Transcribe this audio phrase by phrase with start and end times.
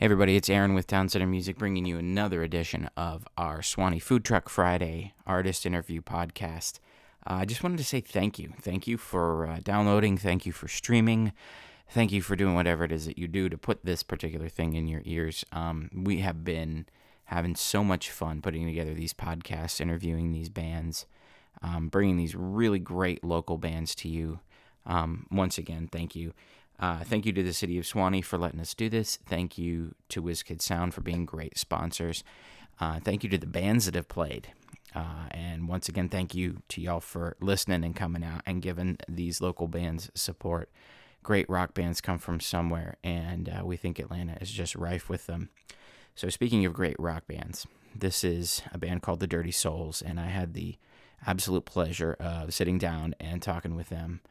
[0.00, 4.00] Hey everybody, it's Aaron with Town Center Music bringing you another edition of our Suwanee
[4.00, 6.78] Food Truck Friday artist interview podcast.
[7.26, 8.54] Uh, I just wanted to say thank you.
[8.62, 10.16] Thank you for uh, downloading.
[10.16, 11.34] Thank you for streaming.
[11.86, 14.72] Thank you for doing whatever it is that you do to put this particular thing
[14.72, 15.44] in your ears.
[15.52, 16.86] Um, we have been
[17.26, 21.04] having so much fun putting together these podcasts, interviewing these bands,
[21.60, 24.40] um, bringing these really great local bands to you.
[24.86, 26.32] Um, once again, thank you.
[26.80, 29.18] Uh, thank you to the city of Suwanee for letting us do this.
[29.26, 32.24] Thank you to WizKid Sound for being great sponsors.
[32.80, 34.48] Uh, thank you to the bands that have played.
[34.94, 38.96] Uh, and once again, thank you to y'all for listening and coming out and giving
[39.06, 40.70] these local bands support.
[41.22, 45.26] Great rock bands come from somewhere, and uh, we think Atlanta is just rife with
[45.26, 45.50] them.
[46.14, 50.18] So, speaking of great rock bands, this is a band called the Dirty Souls, and
[50.18, 50.76] I had the
[51.26, 54.22] absolute pleasure of sitting down and talking with them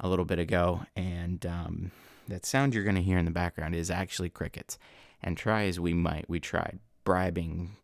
[0.00, 1.90] a little bit ago, and um,
[2.28, 4.78] that sound you're going to hear in the background is actually crickets.
[5.22, 7.76] And try as we might, we tried bribing,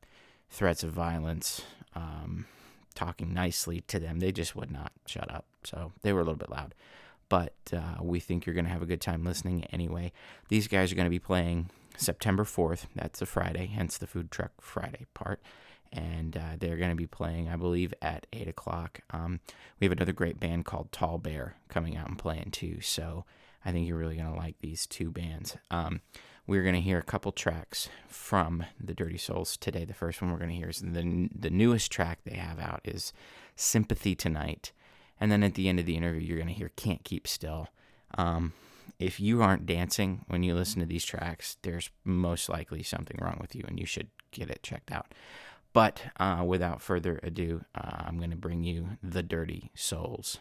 [0.50, 1.62] threats of violence,
[1.94, 2.46] um,
[2.94, 4.20] talking nicely to them.
[4.20, 5.46] They just would not shut up.
[5.64, 6.74] So they were a little bit loud.
[7.28, 10.12] But uh, we think you're going to have a good time listening anyway.
[10.48, 12.86] These guys are going to be playing September 4th.
[12.94, 15.40] That's a Friday, hence the Food Truck Friday part
[15.94, 19.00] and uh, they're going to be playing, I believe, at eight o'clock.
[19.10, 19.40] Um,
[19.78, 22.80] we have another great band called Tall Bear coming out and playing too.
[22.80, 23.24] So
[23.64, 25.56] I think you're really going to like these two bands.
[25.70, 26.00] Um,
[26.46, 29.84] we're going to hear a couple tracks from the Dirty Souls today.
[29.84, 32.80] The first one we're going to hear is the the newest track they have out
[32.84, 33.12] is
[33.56, 34.72] Sympathy Tonight,
[35.18, 37.68] and then at the end of the interview, you're going to hear Can't Keep Still.
[38.18, 38.52] Um,
[38.98, 43.38] if you aren't dancing when you listen to these tracks, there's most likely something wrong
[43.40, 45.14] with you, and you should get it checked out.
[45.74, 50.38] But uh, without further ado, uh, I'm going to bring you The Dirty Souls.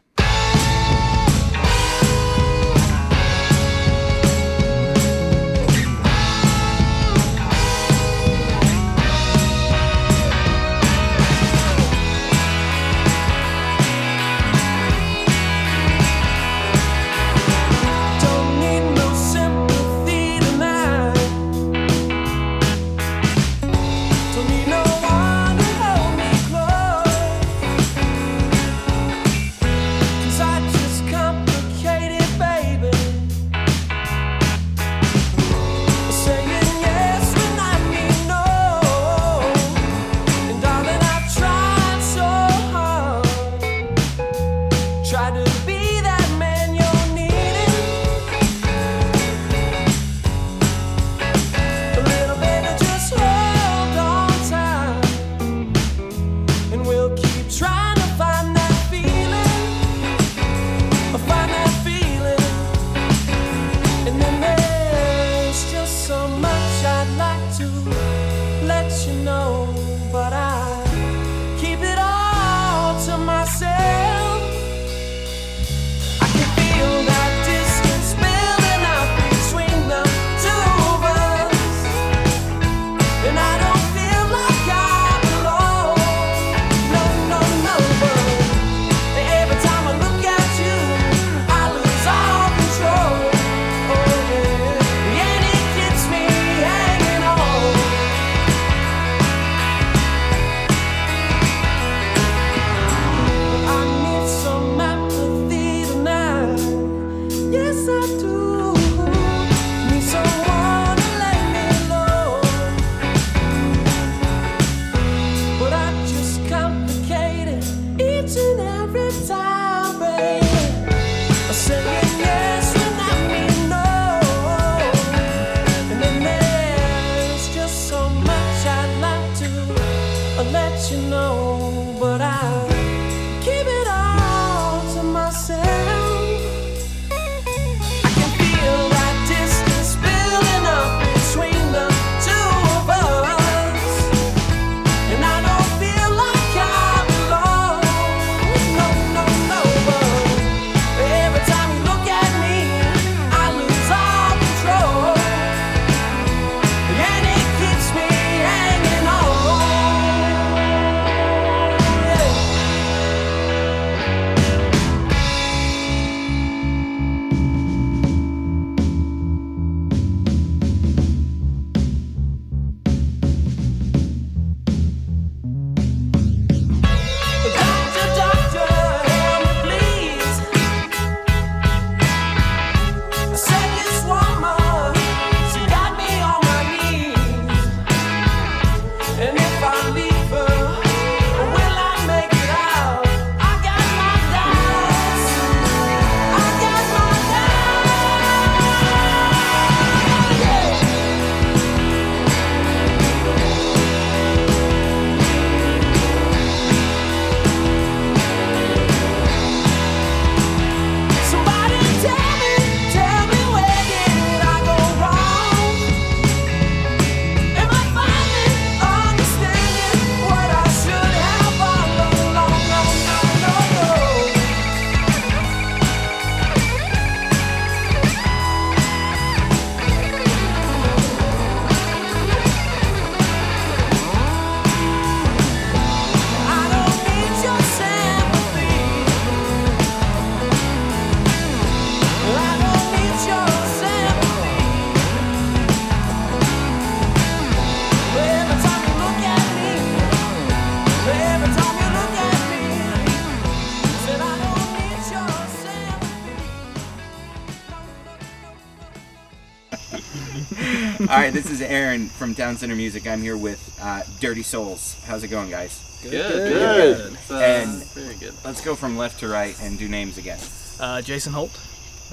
[261.63, 263.07] Is Aaron from Town Center Music.
[263.07, 264.95] I'm here with uh, Dirty Souls.
[265.05, 265.79] How's it going, guys?
[266.03, 266.11] Good.
[266.11, 266.53] Good.
[266.53, 267.13] Good.
[267.13, 268.33] It's, uh, And- very good.
[268.43, 270.39] Let's go from left to right and do names again.
[270.79, 271.57] Uh, Jason Holt.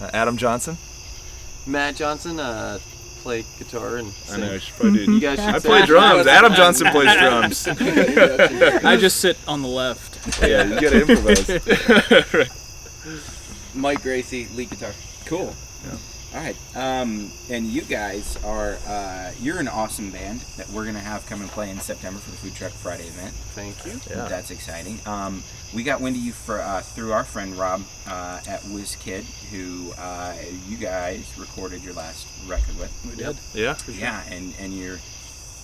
[0.01, 0.77] Uh, Adam Johnson.
[1.67, 2.79] Matt Johnson, uh,
[3.23, 6.27] play guitar and I know, I should probably do You guys should I play drums.
[6.27, 7.69] Adam Johnson plays drums.
[8.85, 10.41] I just sit on the left.
[10.43, 11.49] yeah, you gotta improvise.
[13.75, 14.93] Mike Gracie, lead guitar.
[15.27, 15.55] Cool.
[16.33, 16.57] All right.
[16.77, 21.41] Um, and you guys are uh, you're an awesome band that we're gonna have come
[21.41, 23.33] and play in September for the Food Truck Friday event.
[23.33, 24.01] Thank you.
[24.09, 24.29] Yeah.
[24.29, 25.01] That's exciting.
[25.07, 25.43] Um,
[25.75, 29.93] we got wind of you for uh, through our friend Rob uh, at WizKid, who
[29.99, 30.35] uh,
[30.69, 32.93] you guys recorded your last record with.
[33.09, 33.37] We did.
[33.53, 33.77] Yeah.
[33.89, 34.99] Yeah, and and you're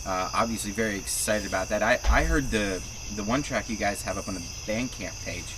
[0.05, 1.85] uh, obviously very excited about that.
[1.85, 2.83] I, I heard the
[3.15, 5.55] the one track you guys have up on the Bandcamp page,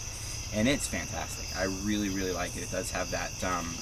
[0.53, 1.47] and it's fantastic.
[1.57, 2.63] I really really like it.
[2.63, 3.33] It does have that.
[3.43, 3.75] Um,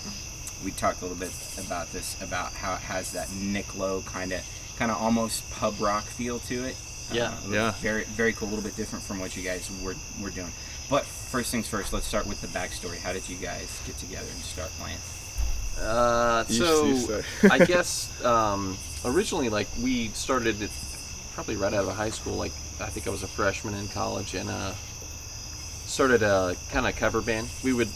[0.65, 1.33] we talked a little bit
[1.65, 4.43] about this about how it has that Nick Lowe kind of
[4.79, 6.77] kind of almost pub rock feel to it.
[7.13, 7.29] Yeah.
[7.47, 7.71] Uh, Yeah.
[7.81, 8.49] Very very cool.
[8.49, 10.51] A little bit different from what you guys were were doing.
[10.89, 12.99] But first things first, let's start with the backstory.
[12.99, 14.99] How did you guys get together and start playing?
[15.81, 17.23] Uh, so.
[17.51, 20.71] I guess um, originally, like we started it
[21.35, 22.35] probably right out of high school.
[22.35, 24.73] Like I think I was a freshman in college and uh,
[25.87, 27.49] started a kind of cover band.
[27.63, 27.89] We would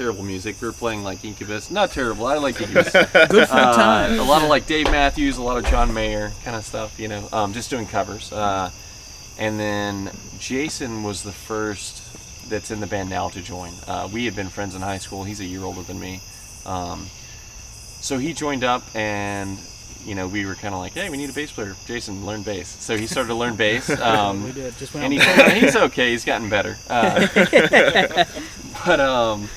[0.00, 0.58] terrible music.
[0.62, 1.70] We were playing like Incubus.
[1.70, 2.24] Not terrible.
[2.26, 2.90] I like Incubus.
[3.28, 4.18] Good for Uh, time.
[4.18, 7.06] a lot of like Dave Matthews, a lot of John Mayer kind of stuff, you
[7.06, 8.32] know, um, just doing covers.
[8.32, 8.70] Uh,
[9.38, 13.72] and then Jason was the first that's in the band now to join.
[13.86, 15.22] Uh, we had been friends in high school.
[15.24, 16.20] He's a year older than me.
[16.64, 17.06] Um,
[18.00, 19.58] so he joined up and,
[20.06, 21.76] you know, we were kind of like, hey, we need a bass player.
[21.86, 22.68] Jason, learn bass.
[22.82, 23.90] So he started to learn bass.
[24.00, 24.74] Um, we did.
[24.78, 26.10] Just went and he's, he's okay.
[26.12, 26.78] He's gotten better.
[26.88, 27.26] Uh,
[28.86, 29.48] but um,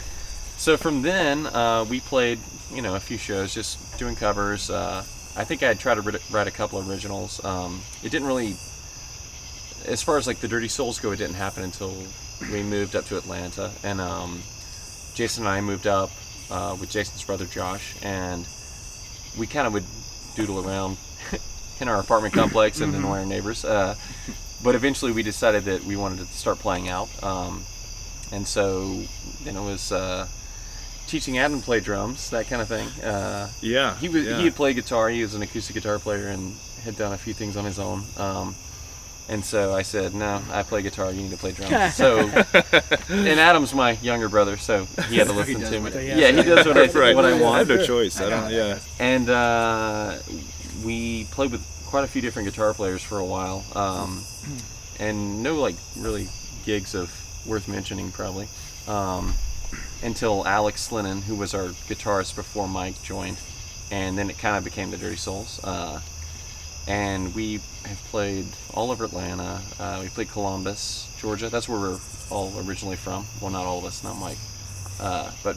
[0.64, 2.40] so from then uh, we played,
[2.74, 4.70] you know, a few shows, just doing covers.
[4.70, 5.04] Uh,
[5.36, 7.44] I think I tried to write, a couple originals.
[7.44, 8.56] Um, it didn't really,
[9.86, 11.94] as far as like the Dirty Souls go, it didn't happen until
[12.50, 14.42] we moved up to Atlanta, and um,
[15.16, 16.12] Jason and I moved up
[16.50, 18.48] uh, with Jason's brother Josh, and
[19.38, 19.86] we kind of would
[20.34, 20.96] doodle around
[21.82, 23.66] in our apartment complex and annoy our neighbors.
[23.66, 23.96] Uh,
[24.64, 27.10] but eventually we decided that we wanted to start playing out.
[27.22, 27.66] Um,
[28.32, 29.04] and so
[29.44, 30.26] then it was uh,
[31.14, 32.88] teaching Adam to play drums, that kind of thing.
[33.04, 33.96] Uh, Yeah.
[33.98, 34.38] he was yeah.
[34.40, 35.10] he had played guitar.
[35.10, 38.04] He was an acoustic guitar player and had done a few things on his own.
[38.18, 38.56] Um,
[39.30, 41.12] and so I said, "No, I play guitar.
[41.12, 42.28] You need to play drums." so,
[43.10, 45.80] and Adam's my younger brother, so he had to listen to me.
[45.80, 47.16] what he has Yeah, he does what I right.
[47.16, 47.42] what I want.
[47.44, 47.58] I want.
[47.70, 48.20] have no choice.
[48.20, 48.52] I I don't.
[48.52, 48.80] Yeah.
[49.00, 50.18] And uh,
[50.84, 54.26] we played with quite a few different guitar players for a while, um,
[55.00, 56.28] and no like really
[56.66, 57.10] gigs of
[57.46, 58.48] worth mentioning probably
[58.88, 59.34] um,
[60.04, 63.38] until Alex Slinnon, who was our guitarist before Mike joined,
[63.92, 65.60] and then it kind of became the Dirty Souls.
[65.64, 66.00] Uh,
[66.88, 67.54] and we
[67.86, 69.62] have played all over Atlanta.
[69.80, 71.50] Uh, we played Columbus, Georgia.
[71.50, 73.26] That's where we're all originally from.
[73.42, 74.38] Well, not all of us, not Mike,
[75.00, 75.56] uh, but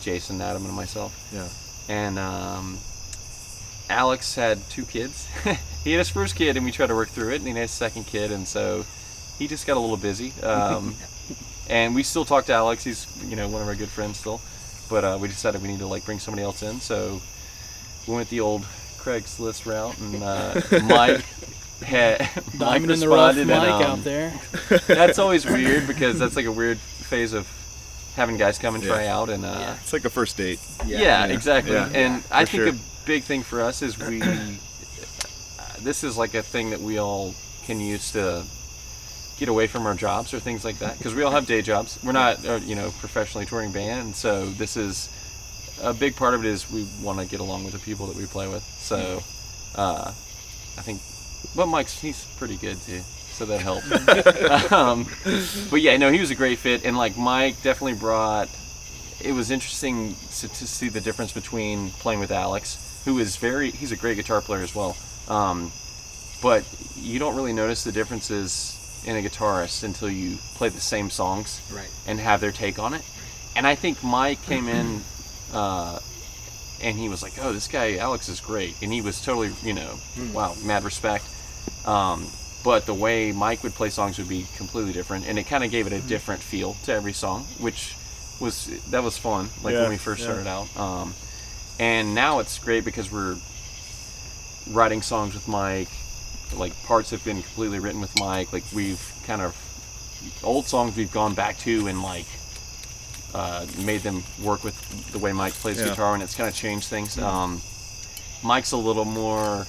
[0.00, 1.48] Jason, Adam, and myself Yeah.
[1.94, 2.78] and um,
[3.90, 5.26] Alex had two kids.
[5.84, 7.62] he had his first kid, and we tried to work through it, and he had
[7.62, 8.84] his second kid, and so
[9.38, 10.32] he just got a little busy.
[10.42, 10.94] Um,
[11.72, 12.84] and we still talk to Alex.
[12.84, 14.40] He's you know one of our good friends still,
[14.88, 17.20] but uh, we decided we need to like bring somebody else in, so
[18.06, 18.62] we went the old
[18.98, 21.24] Craigslist route, and uh, Mike.
[21.82, 24.32] Had, Mike Diamond in the rough, responded, Mike and, um, out there.
[24.86, 27.48] That's always weird because that's like a weird phase of
[28.14, 29.16] having guys come and try Yeah.
[29.18, 30.60] out, and uh, It's like a first date.
[30.86, 31.26] yeah, Yeah.
[31.34, 31.72] exactly.
[31.72, 31.88] Yeah.
[31.92, 32.68] And I For think sure.
[32.68, 34.20] a big thing for us is we.
[35.80, 38.44] this is like a thing that we all can use to
[39.42, 41.98] get away from our jobs or things like that because we all have day jobs.
[42.04, 45.08] We're not, you know, professionally touring band, so this is
[45.82, 48.16] a big part of it is we want to get along with the people that
[48.16, 48.62] we play with.
[48.62, 49.20] So,
[49.74, 50.12] uh,
[50.78, 51.00] I think,
[51.56, 53.90] but Mike's he's pretty good too, so that helps.
[54.72, 55.08] um,
[55.72, 58.48] but yeah, no, he was a great fit, and like Mike definitely brought.
[59.20, 63.72] It was interesting to, to see the difference between playing with Alex, who is very
[63.72, 64.96] he's a great guitar player as well,
[65.26, 65.72] um,
[66.40, 71.10] but you don't really notice the differences in a guitarist until you play the same
[71.10, 71.88] songs Right.
[72.06, 73.02] and have their take on it.
[73.56, 75.02] And I think Mike came in
[75.52, 75.98] uh,
[76.82, 79.74] and he was like, "Oh, this guy Alex is great," and he was totally, you
[79.74, 79.98] know,
[80.32, 81.24] wow, mad respect.
[81.86, 82.26] Um,
[82.64, 85.70] but the way Mike would play songs would be completely different, and it kind of
[85.70, 87.94] gave it a different feel to every song, which
[88.40, 89.50] was that was fun.
[89.62, 90.26] Like Yeah, when we first yeah.
[90.28, 91.14] started out, um,
[91.78, 93.36] and now it's great because we're
[94.70, 95.88] writing songs with Mike.
[96.54, 98.52] Like parts have been completely written with Mike.
[98.52, 99.56] Like we've kind of
[100.42, 102.26] old songs we've gone back to and like
[103.34, 104.76] uh, made them work with
[105.12, 105.88] the way Mike plays Yeah.
[105.90, 107.18] guitar, and it's kind of changed things.
[107.18, 107.60] Um,
[108.42, 109.66] Mike's a little more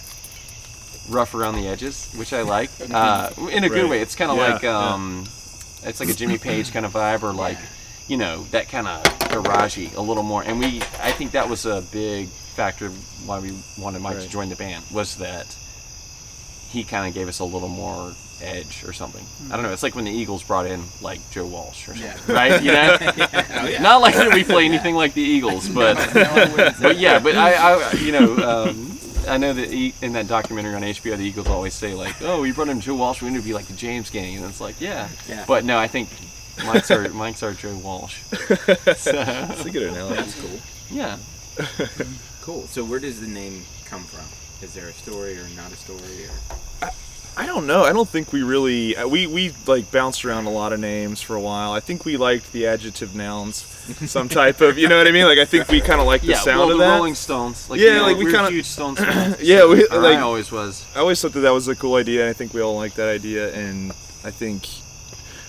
[1.09, 3.89] rough around the edges, which I like uh, in a good Right.
[3.89, 4.01] way.
[4.01, 4.77] It's kind of Yeah, like yeah.
[4.93, 5.25] um,
[5.83, 7.57] it's like a Jimmy Page kind of vibe, or like
[8.07, 10.43] you know that kind of garagey a little more.
[10.43, 12.89] And we, I think that was a big factor
[13.25, 15.55] why we wanted Mike to join the band was that
[16.73, 19.23] he kind of gave us a little more edge or something.
[19.49, 19.71] I don't know.
[19.71, 22.61] It's like when the Eagles brought in like Joe Walsh or something, right?
[22.61, 22.97] You know,
[23.79, 25.95] not like that we play anything like the Eagles, but
[26.81, 28.35] but yeah, but I, I you know,
[28.67, 32.21] um, I know that e- in that documentary on HBO, the Eagles always say like,
[32.21, 33.21] "Oh, we brought in Joe Walsh.
[33.21, 35.45] We need to be like the James Gang," and it's like, yeah, Yeah.
[35.47, 36.09] but no, I think
[36.65, 38.17] Mike's our Mike's our Joe Walsh.
[38.97, 40.15] So, That's a good analogy.
[40.15, 40.59] That's cool.
[40.91, 41.17] yeah,
[42.41, 42.67] Cool.
[42.67, 44.25] So where does the name come from?
[44.61, 46.25] Is there a story or not a story?
[46.81, 46.89] Or
[47.35, 47.83] I don't know.
[47.83, 51.19] I don't think we really uh, we we like bounced around a lot of names
[51.21, 51.71] for a while.
[51.73, 53.57] I think we liked the adjective nouns,
[54.09, 55.25] some type of you know what I mean.
[55.25, 56.35] Like I think we kind of like the yeah.
[56.35, 56.95] sound well, of the that.
[56.95, 59.41] Rolling Stones, like Yeah, you know, like, we we're kinda- huge Stones fans.
[59.41, 60.85] Yeah, we- like- I always was.
[60.95, 62.97] I always thought that that was a cool idea, and I think we all liked
[62.97, 63.51] that idea.
[63.53, 63.91] And
[64.23, 64.67] I think,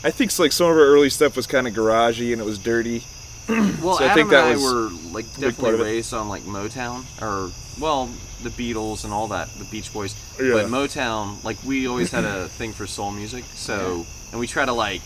[0.03, 2.59] I think like some of our early stuff was kind of garagey and it was
[2.59, 3.05] dirty.
[3.83, 6.45] Well, So I Adam think that and I was were like definitely raised on like
[6.45, 8.09] Motown or well,
[8.45, 10.15] the Beatles and all that, the Beach Boys.
[10.41, 10.53] Yeah.
[10.53, 14.65] But Motown, like we always had a thing for soul music, so and we try
[14.65, 15.03] to like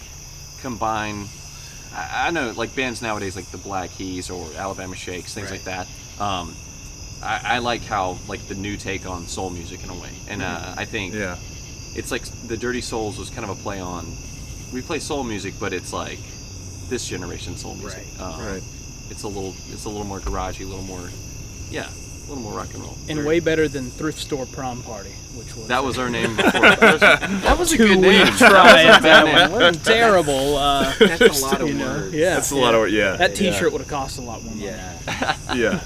[0.60, 1.26] combine.
[1.94, 5.64] I, I know like bands nowadays like the Black Keys or Alabama Shakes, things like
[5.64, 5.86] that.
[6.20, 6.54] Um,
[7.22, 10.42] I, I like how like the new take on soul music in a way, and
[10.42, 11.36] uh, I think Yeah,
[11.94, 14.06] it's like the Dirty Souls was kind of a play on.
[14.72, 16.18] We play soul music, but it's like
[16.88, 18.04] this generation soul music.
[18.18, 18.62] Right, Um, right.
[19.10, 21.08] It's a little, it's a little more garagey, a little more,
[21.70, 21.88] yeah,
[22.28, 22.96] a little more rock and roll.
[23.08, 26.36] And Very- way better than Thrift Store Prom Party, which was That was our name.
[26.36, 26.60] Before.
[26.60, 28.24] that was a good name.
[28.26, 29.34] we tried That that one.
[29.34, 29.52] name.
[29.52, 30.56] Wasn't terrible.
[30.56, 32.14] Uh, that's a lot of you know, words.
[32.14, 32.34] yeah.
[32.34, 33.16] that's a lot of yeah.
[33.16, 34.66] that T-shirt would have cost a lot more money.
[34.66, 35.36] Yeah.
[35.54, 35.80] Yeah,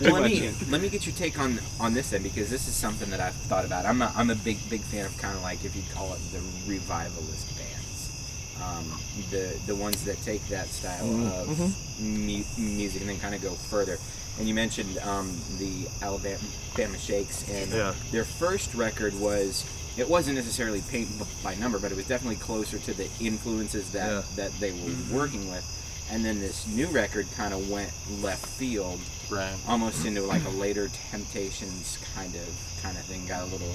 [0.00, 2.74] well, let me let me get your take on on this then because this is
[2.74, 3.84] something that I've thought about.
[3.86, 6.20] I'm a, I'm a big big fan of kind of like if you'd call it
[6.30, 6.38] the
[6.70, 8.84] revivalist bands, um,
[9.30, 11.58] the the ones that take that style of
[12.00, 13.98] mu- music and then kind of go further.
[14.38, 16.38] And you mentioned um, the Alabama
[16.74, 17.94] Alabama Shakes, and Yeah.
[18.10, 19.64] their first record was
[19.96, 21.08] it wasn't necessarily paint
[21.44, 24.22] by number, but it was definitely closer to the influences that Yeah.
[24.36, 25.64] that they were working with.
[26.10, 27.90] And then this new record kind of went
[28.22, 29.54] left field Right.
[29.68, 32.48] almost into like a later Temptations kind of
[32.82, 33.26] kind of thing.
[33.26, 33.74] Got a little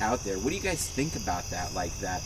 [0.00, 0.38] out there.
[0.38, 1.74] What do you guys think about that?
[1.74, 2.22] Like that?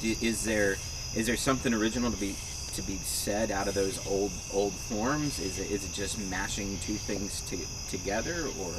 [0.00, 0.78] Do, is there
[1.14, 2.34] is there something original to be
[2.76, 5.38] to be said out of those old old forms?
[5.38, 7.58] Is it is it just mashing two things to,
[7.90, 8.72] together, or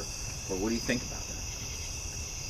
[0.49, 1.33] or what do you think about that?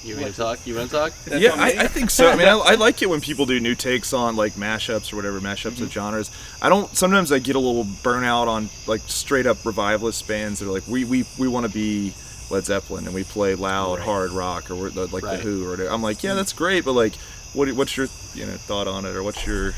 [0.03, 0.59] You want to talk?
[0.65, 1.13] You want to talk?
[1.27, 2.29] yeah, I, I think so.
[2.29, 5.15] I mean, I, I like it when people do new takes on like mashups or
[5.15, 6.29] whatever mashups of genres.
[6.61, 6.95] I don't.
[6.95, 10.87] Sometimes I get a little burnout on like straight up revivalist bands that are like
[10.87, 12.13] we we, we want to be
[12.49, 15.37] Led Zeppelin and we play loud hard rock or we're like Right.
[15.37, 15.89] the Who or whatever.
[15.89, 17.15] I'm like, yeah, that's great, but like,
[17.53, 19.73] what what's your you know thought on it or what's your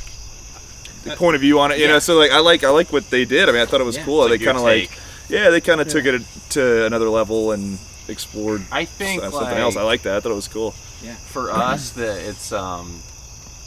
[1.16, 1.80] point of view on it?
[1.80, 3.50] You know, so like I like I like what they did.
[3.50, 4.06] I mean, I thought it was Yeah.
[4.06, 4.28] cool.
[4.30, 4.92] They kind of like
[5.30, 7.78] yeah, they kind of took it to another level and
[8.08, 9.76] explored I think something like, else.
[9.78, 10.16] I like that.
[10.16, 10.74] I thought it was cool.
[11.04, 13.02] Yeah, for us that it's um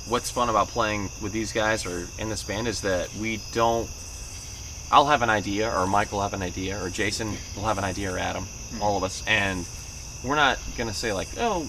[0.08, 3.88] what's fun about playing with these guys or in this band is that we don't
[4.90, 7.84] I'll have an idea or Mike will have an idea or Jason will have an
[7.84, 8.46] idea or Adam
[8.80, 9.64] all of us and
[10.24, 11.62] we're not gonna say like oh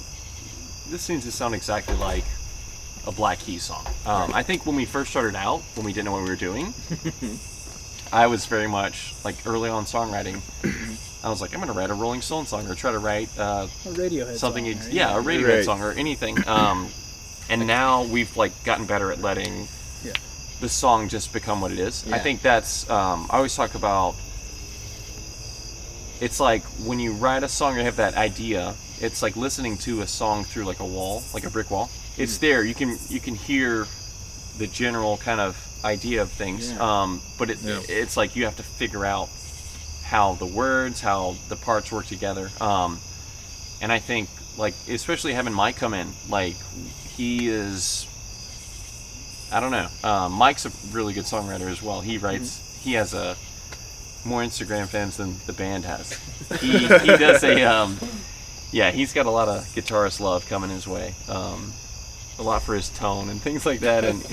[0.89, 2.25] this seems to sound exactly like
[3.07, 6.05] a Black Keys song um, I think when we first started out when we didn't
[6.05, 6.73] know what we were doing
[8.11, 10.41] I was very much like early on songwriting
[11.23, 13.67] I was like I'm gonna write a Rolling Stone song or try to write uh,
[13.85, 14.93] A Radiohead something song, ex- right?
[14.93, 15.65] yeah a Radiohead Right.
[15.65, 16.87] song or anything um
[17.49, 19.67] and now we've like gotten better at letting
[20.03, 20.13] Yeah.
[20.61, 24.15] the song just become what it is i think that's um i always talk about
[26.21, 30.01] it's like when you write a song or have that idea it's like listening to
[30.01, 33.19] a song through like a wall like a brick wall it's there you can you
[33.19, 33.87] can hear
[34.57, 37.01] the general kind of idea of things Yeah.
[37.01, 37.79] um but it, Yeah.
[37.89, 39.29] it's like you have to figure out
[40.03, 42.99] how the words how the parts work together um
[43.81, 46.55] and I think like especially having Mike come in, like
[47.17, 48.07] he is.
[49.51, 49.87] I don't know.
[50.03, 51.99] Um, Mike's a really good songwriter as well.
[52.01, 52.79] He writes.
[52.81, 53.35] He has a
[54.23, 56.13] more Instagram fans than the band has.
[56.61, 57.97] He he does a um,
[58.71, 58.91] yeah.
[58.91, 61.13] He's got a lot of guitarist love coming his way.
[61.27, 61.73] Um,
[62.39, 64.03] a lot for his tone and things like that.
[64.03, 64.23] And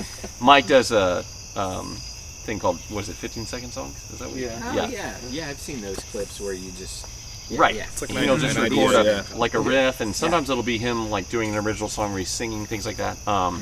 [0.41, 1.23] Mike does a
[1.55, 1.95] um,
[2.43, 3.15] thing called what is it?
[3.15, 3.95] 15 second songs?
[4.11, 4.37] Is that what?
[4.37, 4.87] Oh Yeah.
[4.89, 5.47] yeah, yeah.
[5.49, 7.05] I've seen those clips where you just
[7.49, 7.75] yeah, right.
[7.75, 7.83] Yeah.
[7.83, 9.23] It's like He'll just record idea, a, yeah.
[9.35, 12.29] like a riff, and sometimes it'll be him like doing an original song where he's
[12.29, 13.17] singing things like that.
[13.27, 13.61] Um,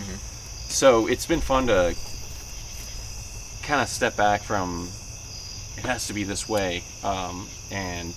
[0.67, 1.95] So it's been fun to
[3.63, 4.87] kind of step back from
[5.77, 8.13] it has to be this way, um, and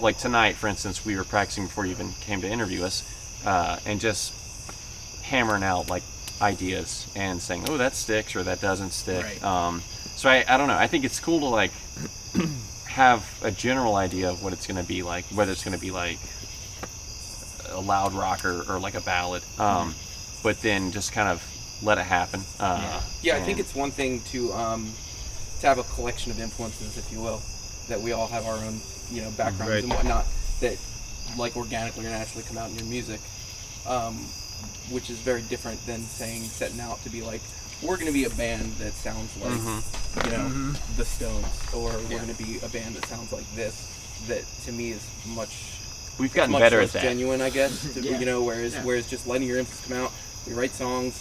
[0.00, 3.02] like tonight, for instance, we were practicing before you even came to interview us,
[3.46, 4.34] uh, and just
[5.22, 6.02] hammering out like
[6.40, 9.42] ideas and saying, "Oh, that sticks" or "That doesn't stick." Right.
[9.44, 9.80] Um,
[10.16, 10.76] so I, I don't know.
[10.76, 11.72] I think it's cool to like
[12.88, 15.80] have a general idea of what it's going to be like, whether it's going to
[15.80, 16.18] be like
[17.70, 19.94] a loud rocker or like a ballad, um,
[20.42, 21.42] but then just kind of
[21.82, 22.40] let it happen.
[22.60, 24.92] Uh, Yeah, I think it's one thing to um,
[25.60, 27.40] to have a collection of influences, if you will,
[27.88, 29.82] that we all have our own, you know, backgrounds Right.
[29.84, 30.26] and whatnot
[30.60, 30.76] that,
[31.38, 33.20] like organically or naturally, come out in your music,
[33.86, 34.26] um,
[34.90, 37.40] which is very different than saying setting out to be like,
[37.82, 40.26] we're going to be a band that sounds like, Mm-hmm.
[40.26, 40.96] you know, Mm-hmm.
[40.96, 42.16] the Stones, or we're Yeah.
[42.24, 43.88] going to be a band that sounds like this.
[44.28, 45.02] That to me is
[45.34, 45.50] much
[46.18, 47.08] we've gotten much better less at that.
[47.08, 47.92] genuine, I guess.
[47.94, 48.18] To, Yeah.
[48.20, 48.84] You know, whereas Yeah.
[48.84, 50.12] whereas just letting your influence come out.
[50.46, 51.14] We write songs.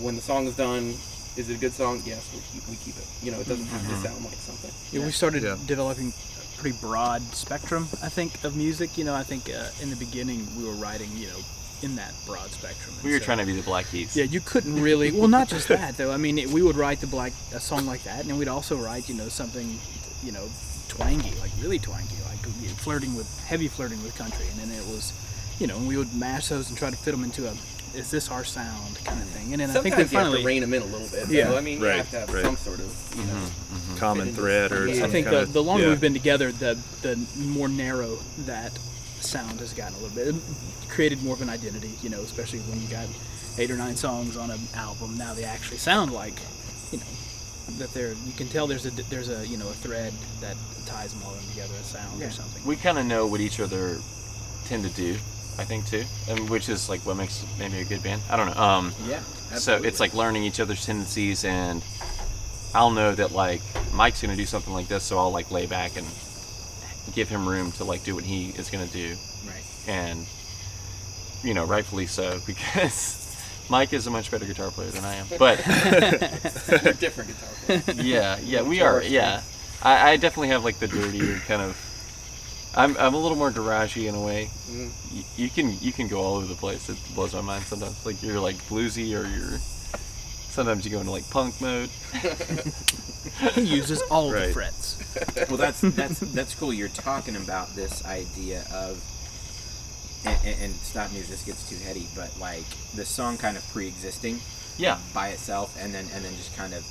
[0.00, 0.94] When the song is done,
[1.36, 2.02] is it a good song?
[2.06, 3.04] Yes, we keep, we keep it.
[3.22, 4.02] You know, it doesn't have Mm-hmm.
[4.02, 4.70] to sound like something.
[4.92, 5.56] Yeah, we started Yeah.
[5.66, 8.96] developing a pretty broad spectrum, I think, of music.
[8.96, 11.40] You know, I think uh, in the beginning we were writing, you know,
[11.82, 12.94] in that broad spectrum.
[12.96, 14.16] and We were so- trying to be the Black Keys.
[14.16, 15.10] Yeah, you couldn't really.
[15.12, 16.12] Well, not just that though.
[16.12, 18.76] I mean, it, we would write the black a song like that, and we'd also
[18.76, 19.78] write, you know, something,
[20.22, 20.48] you know,
[20.88, 24.76] twangy, like really twangy, like you know, flirting with heavy flirting with country, and then
[24.76, 25.12] it was,
[25.60, 27.52] you know, and we would mash those and try to fit them into a,
[27.94, 30.40] is this our sound kind of thing, and then I think we you have finally.
[30.40, 31.28] to rein them in a little bit.
[31.28, 31.48] Yeah.
[31.48, 31.56] though.
[31.58, 32.44] I mean, you Right, have to have right.
[32.44, 33.32] some sort of, you know.
[33.34, 33.96] Mm-hmm.
[33.98, 34.94] common Fit into thread or something.
[34.96, 35.90] some I think kind the, of, the longer yeah.
[35.90, 38.78] we've been together, the the more narrow that
[39.22, 40.34] sound has gotten a little bit.
[40.88, 43.06] Created more of an identity, you know, especially when you got
[43.58, 45.16] eight or nine songs on an album.
[45.18, 46.34] Now they actually sound like,
[46.92, 47.04] you know,
[47.78, 48.12] that they're.
[48.26, 51.34] You can tell there's a there's a you know a thread that ties them all
[51.34, 52.64] in together, a sound or something.
[52.64, 53.98] We kind of know what each other
[54.64, 55.12] tend to do,
[55.58, 58.22] I think too, and which is like what makes maybe a good band.
[58.30, 58.60] I don't know.
[58.62, 59.20] Um, Yeah.
[59.56, 61.82] so it's like learning each other's tendencies, and
[62.74, 63.60] I'll know that like
[63.92, 66.06] Mike's gonna do something like this, so I'll like lay back and
[67.14, 69.16] give him room to like do what he is gonna do,
[69.46, 69.64] Right.
[69.86, 70.26] and
[71.42, 73.24] you know, rightfully so because.
[73.70, 75.58] Mike is a much better guitar player than I am, but
[76.82, 77.98] They're different guitar players.
[78.02, 79.02] yeah, yeah, we are.
[79.02, 79.42] Yeah,
[79.82, 81.76] I, I definitely have like the dirty kind of.
[82.74, 84.48] I'm, I'm a little more garagey in a way.
[84.70, 84.90] Mm.
[85.12, 86.88] Y- you can you can go all over the place.
[86.88, 88.06] It blows my mind sometimes.
[88.06, 89.58] Like you're like bluesy or you're.
[90.48, 91.90] Sometimes you go into like punk mode.
[93.54, 94.96] He uses all the frets.
[95.48, 99.02] well that's that's that's cool you're talking about this idea of
[100.24, 102.64] and, and, and stop me if this gets too heady but like
[102.94, 104.38] the song kind of pre-existing
[104.76, 106.84] Yeah, by itself and then and then just kind of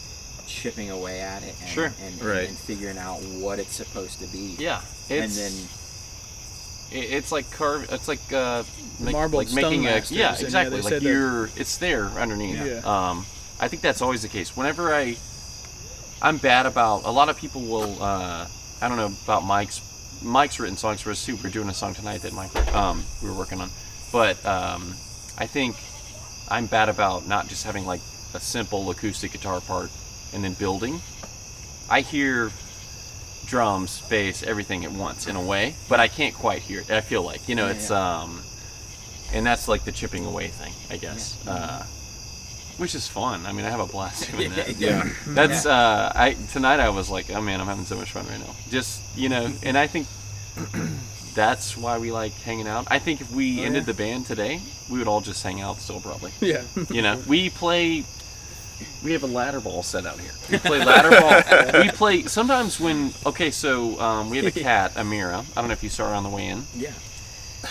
[0.47, 1.85] chipping away at it and, Sure.
[1.85, 2.47] and, and, Right.
[2.49, 4.81] and figuring out what it's supposed to be yeah.
[5.09, 5.51] and then
[6.89, 7.91] it's like carve.
[7.91, 8.63] It's like uh,
[9.01, 10.81] make, Marbled like making a stone yeah masters, and, yeah, exactly.
[10.97, 12.65] like you're it's there underneath.
[12.65, 12.77] Yeah.
[13.09, 13.25] Um,
[13.59, 14.55] I think that's always the case.
[14.55, 15.17] Whenever I,
[16.21, 18.01] I'm bad about a lot of people will.
[18.01, 18.47] Uh,
[18.81, 19.81] I don't know about Mike's.
[20.23, 21.37] Mike's written songs for us too.
[21.43, 23.69] We're doing a song tonight that Mike um, we were working on,
[24.11, 24.95] but um,
[25.37, 25.75] I think
[26.49, 28.01] I'm bad about not just having like
[28.33, 29.91] a simple acoustic guitar part
[30.33, 31.01] and then building.
[31.89, 32.51] I hear
[33.45, 36.89] drums, bass, everything at once in a way, but I can't quite hear it.
[36.89, 38.41] I feel like you know Yeah, it's um,
[39.33, 41.45] and that's like the chipping away thing, I guess.
[41.47, 41.85] Uh,
[42.77, 43.45] which is fun.
[43.45, 44.77] I mean, I have a blast doing that.
[44.77, 45.09] Yeah.
[45.27, 48.39] That's uh, I tonight I was like, oh man, I'm having so much fun right
[48.39, 48.55] now.
[48.69, 50.07] Just you know, and I think
[51.33, 52.87] that's why we like hanging out.
[52.89, 55.99] I think if we ended the band today, we would all just hang out still
[55.99, 56.31] probably.
[56.39, 56.63] Yeah.
[56.89, 58.03] You know, we play.
[59.03, 60.31] We have a ladder ball set out here.
[60.51, 61.81] We play ladder ball.
[61.81, 65.43] we play sometimes when okay, so um, we have a cat, Amira.
[65.55, 66.91] I don't know if you saw her on the way in, yeah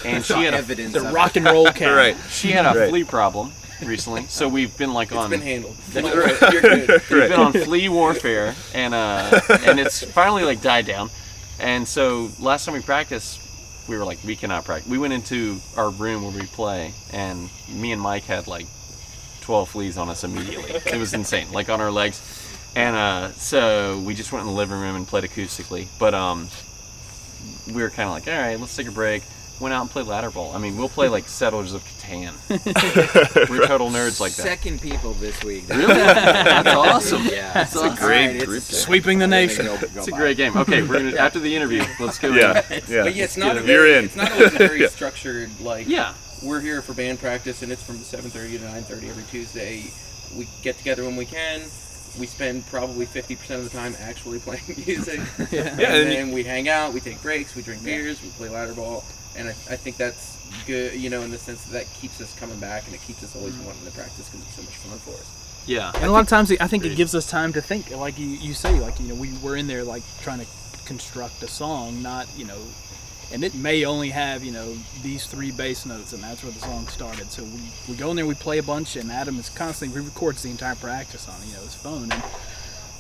[0.04, 1.94] and she had a evidence The rock and roll cat.
[1.94, 2.16] Right.
[2.28, 2.88] she had a Right.
[2.90, 3.52] flea problem
[3.84, 5.76] recently, so we've been like It's on been handled.
[5.94, 6.52] Right.
[6.52, 6.88] You're good.
[7.10, 11.10] We've been on flea warfare, and uh, and it's finally like died down.
[11.58, 13.40] And so last time we practiced,
[13.88, 14.90] we were like, we cannot practice.
[14.90, 18.66] We went into our room where we play, and me and Mike had like
[19.42, 20.72] 12 fleas on us immediately.
[20.92, 22.20] It was insane, like on our legs.
[22.74, 25.88] And uh, so we just went in the living room and played acoustically.
[25.98, 26.48] But um,
[27.66, 29.22] we were kind of like, all right, let's take a break.
[29.58, 30.52] Went out and played ladder ball.
[30.54, 32.34] I mean, we'll play like Settlers of Catan.
[33.48, 34.42] we're total nerds like that.
[34.42, 35.86] second people this week Really?
[35.94, 37.24] That's awesome.
[37.24, 38.62] yeah That's All a right, great it's group.
[38.62, 39.64] Sweeping the nation.
[39.66, 40.18] go- go It's a by.
[40.18, 40.56] great game.
[40.58, 41.82] Okay, we're gonna after the interview.
[41.98, 42.28] Let's go.
[42.34, 42.62] Yeah.
[42.70, 42.82] in.
[42.86, 43.02] Yeah.
[43.04, 43.52] But yeah, it's not.
[43.52, 44.04] A You're very, in.
[44.04, 45.88] It's not always a very structured like.
[45.88, 46.12] Yeah.
[46.42, 49.84] We're here for band practice, and it's from 7:30 to 9:30 every Tuesday.
[50.36, 51.62] We get together when we can.
[52.20, 55.20] We spend probably 50% of the time actually playing music.
[55.50, 55.60] Yeah.
[55.68, 58.48] and Yeah, and then we hang out, we take breaks, we drink beers, we play
[58.48, 59.04] ladder ball,
[59.37, 62.35] and I, I think that's good, you know, in the sense that that keeps us
[62.38, 63.64] coming back and it keeps us always mm.
[63.64, 65.64] wanting to practice because it's so much fun for us.
[65.66, 65.90] Yeah.
[65.96, 67.90] And a lot of times, I think it gives us time to think.
[67.90, 70.46] Like you, you say, like you know, we were in there like trying to
[70.85, 72.59] construct a song, not you know,
[73.33, 76.61] and it may only have you know these three bass notes, and that's where the
[76.61, 77.31] song started.
[77.33, 80.42] So we, we go in there, we play a bunch, and Adam is constantly re-records
[80.42, 82.22] the entire practice on you know his phone, and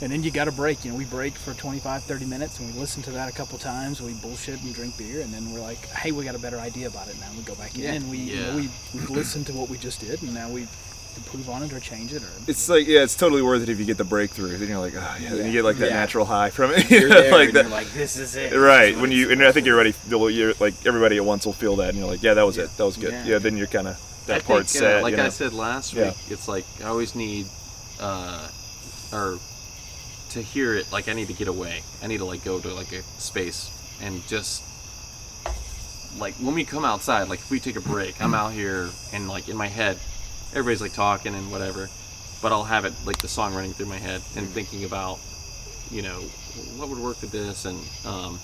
[0.00, 0.84] and then you got a break.
[0.84, 3.58] You know, we break for 25, 30 minutes, and we listen to that a couple
[3.58, 4.00] times.
[4.02, 6.86] We bullshit and drink beer, and then we're like, hey, we got a better idea
[6.88, 7.28] about it now.
[7.36, 10.00] We go back in, and we you know, we we listen to what we just
[10.00, 10.66] did, and now we
[11.16, 13.78] improve on it or change it or It's like yeah, it's totally worth it if
[13.78, 14.58] you get the breakthrough.
[14.58, 15.94] Then you're like, oh yeah, then you get like that Yeah.
[15.94, 16.90] natural high from it.
[16.90, 17.62] You're there like that.
[17.62, 18.52] you're like, this is it.
[18.52, 19.94] Right when you and I think you're ready.
[20.10, 22.68] You're like everybody at once will feel that, and you're like, yeah, that was it.
[22.76, 23.12] That was good.
[23.12, 23.24] Yeah.
[23.24, 23.38] Yeah.
[23.38, 25.02] then you're kind of that I part's think, uh, set.
[25.04, 25.24] like you know?
[25.24, 26.08] I said last Yeah.
[26.08, 27.46] week, it's like I always need,
[27.98, 28.46] uh,
[29.10, 29.38] or
[30.30, 30.90] to hear it.
[30.92, 31.82] Like I need to get away.
[32.02, 33.70] I need to like go to like a space
[34.02, 34.62] and just
[36.18, 37.28] like when we come outside.
[37.28, 39.98] Like if we take a break, I'm out here and like in my head,
[40.50, 41.88] everybody's like talking and whatever,
[42.42, 45.18] but I'll have it like the song running through my head and thinking about,
[45.90, 46.20] you know,
[46.76, 48.38] what would work with this and um,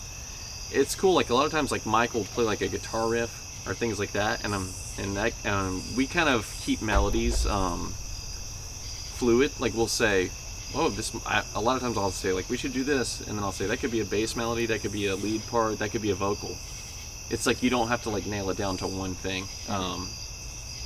[0.74, 1.14] it's cool.
[1.14, 3.98] Like a lot of times, like Mike will play like a guitar riff or things
[3.98, 4.68] like that, and I'm
[4.98, 7.92] and that um, we kind of keep melodies um,
[9.16, 9.52] fluid.
[9.60, 10.30] Like we'll say,
[10.74, 11.14] oh, this.
[11.26, 13.52] I, a lot of times I'll say like we should do this, and then I'll
[13.52, 16.02] say that could be a bass melody, that could be a lead part, that could
[16.02, 16.56] be a vocal.
[17.30, 20.08] It's like you don't have to like nail it down to one thing, um,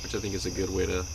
[0.03, 1.05] which I think is a good way to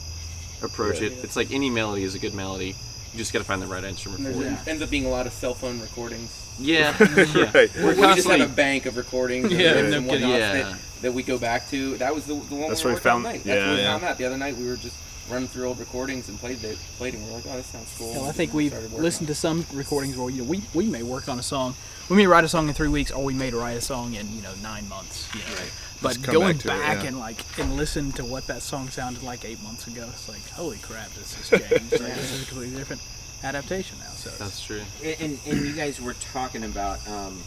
[0.62, 1.12] approach it.
[1.24, 2.74] It's like any melody is a good melody.
[3.12, 4.68] You just got to find the right instrument for there it.
[4.68, 6.38] ends up being a lot of cell phone recordings.
[6.58, 6.94] Yeah,
[7.34, 7.50] yeah.
[7.54, 7.74] Right.
[7.76, 10.20] We We're just have a bank of recordings Yeah, and no whatnots.
[10.38, 10.52] Yeah.
[10.52, 11.96] that, that we go back to.
[11.98, 13.44] That was the, the one That's we where we worked on found- night.
[13.44, 13.90] That's yeah, where we yeah.
[13.92, 14.18] found that.
[14.18, 14.96] The other night we were just
[15.30, 17.94] running through old recordings and played it, played and we are like, oh, this sounds
[17.98, 18.12] cool.
[18.12, 20.86] Well, I think And we we've listened to some recordings where you know we, we
[20.86, 21.74] may work on a song,
[22.08, 24.32] we may write a song in three weeks, or we may write a song in
[24.34, 25.28] you know nine months.
[25.34, 25.70] You know?
[26.02, 27.08] But going back to it, yeah.
[27.08, 30.46] and like and listen to what that song sounded like eight months ago, it's like
[30.50, 31.92] holy crap, this has changed.
[31.92, 33.02] like, this is a completely different
[33.44, 34.10] adaptation now.
[34.10, 34.82] So That's true.
[35.02, 37.42] And, and, and you guys were talking about, um,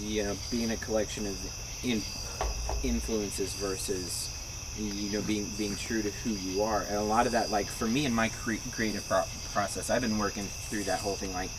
[0.00, 1.36] you know, being a collection of
[1.84, 2.02] in,
[2.82, 4.30] influences versus,
[4.78, 6.82] you know, being being true to who you are.
[6.82, 10.02] And a lot of that, like for me in my cre- creative pro- process, I've
[10.02, 11.32] been working through that whole thing.
[11.32, 11.50] Like,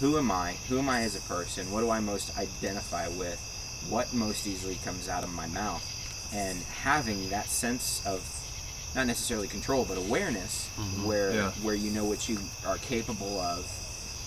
[0.00, 0.52] who am I?
[0.68, 1.70] Who am I as a person?
[1.70, 3.38] What do I most identify with?
[3.88, 5.84] What most easily comes out of my mouth?
[6.32, 8.22] And having that sense of
[8.94, 11.04] not necessarily control, but awareness, mm-hmm.
[11.06, 11.50] where Yeah.
[11.62, 13.66] where you know what you are capable of,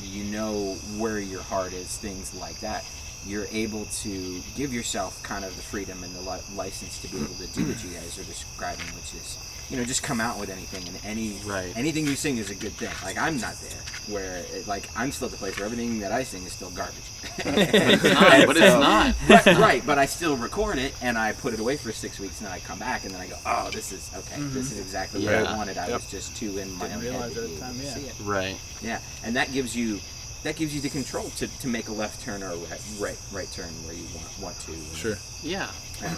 [0.02, 2.84] you know where your heart is, things like that.
[3.26, 7.18] You're able to give yourself kind of the freedom and the li- license to be
[7.18, 9.38] able to do what you guys are describing, which is,
[9.70, 11.72] you know, just come out with anything and any Right.
[11.78, 12.90] anything you sing is a good thing.
[13.04, 13.80] Like I'm not there,
[14.14, 16.70] where it, like I'm still at the place where everything that I sing is still
[16.72, 16.96] garbage.
[17.38, 19.16] It's not, but it's not.
[19.30, 22.40] right, right, but I still record it and I put it away for six weeks
[22.40, 24.42] and then I come back and then I go, oh, this is okay.
[24.42, 24.74] This mm-hmm.
[24.74, 25.78] is exactly what I wanted.
[25.78, 26.02] I Yep.
[26.02, 27.94] was just too in my Didn't own head to at be able time, to yeah.
[27.94, 28.16] see it.
[28.22, 28.58] Right.
[28.82, 30.00] Yeah, and that gives you
[30.44, 33.18] that gives you the control to, to make a left turn or a right right,
[33.32, 34.96] right turn where you want want to.
[34.96, 35.18] Sure.
[35.42, 35.70] Yeah,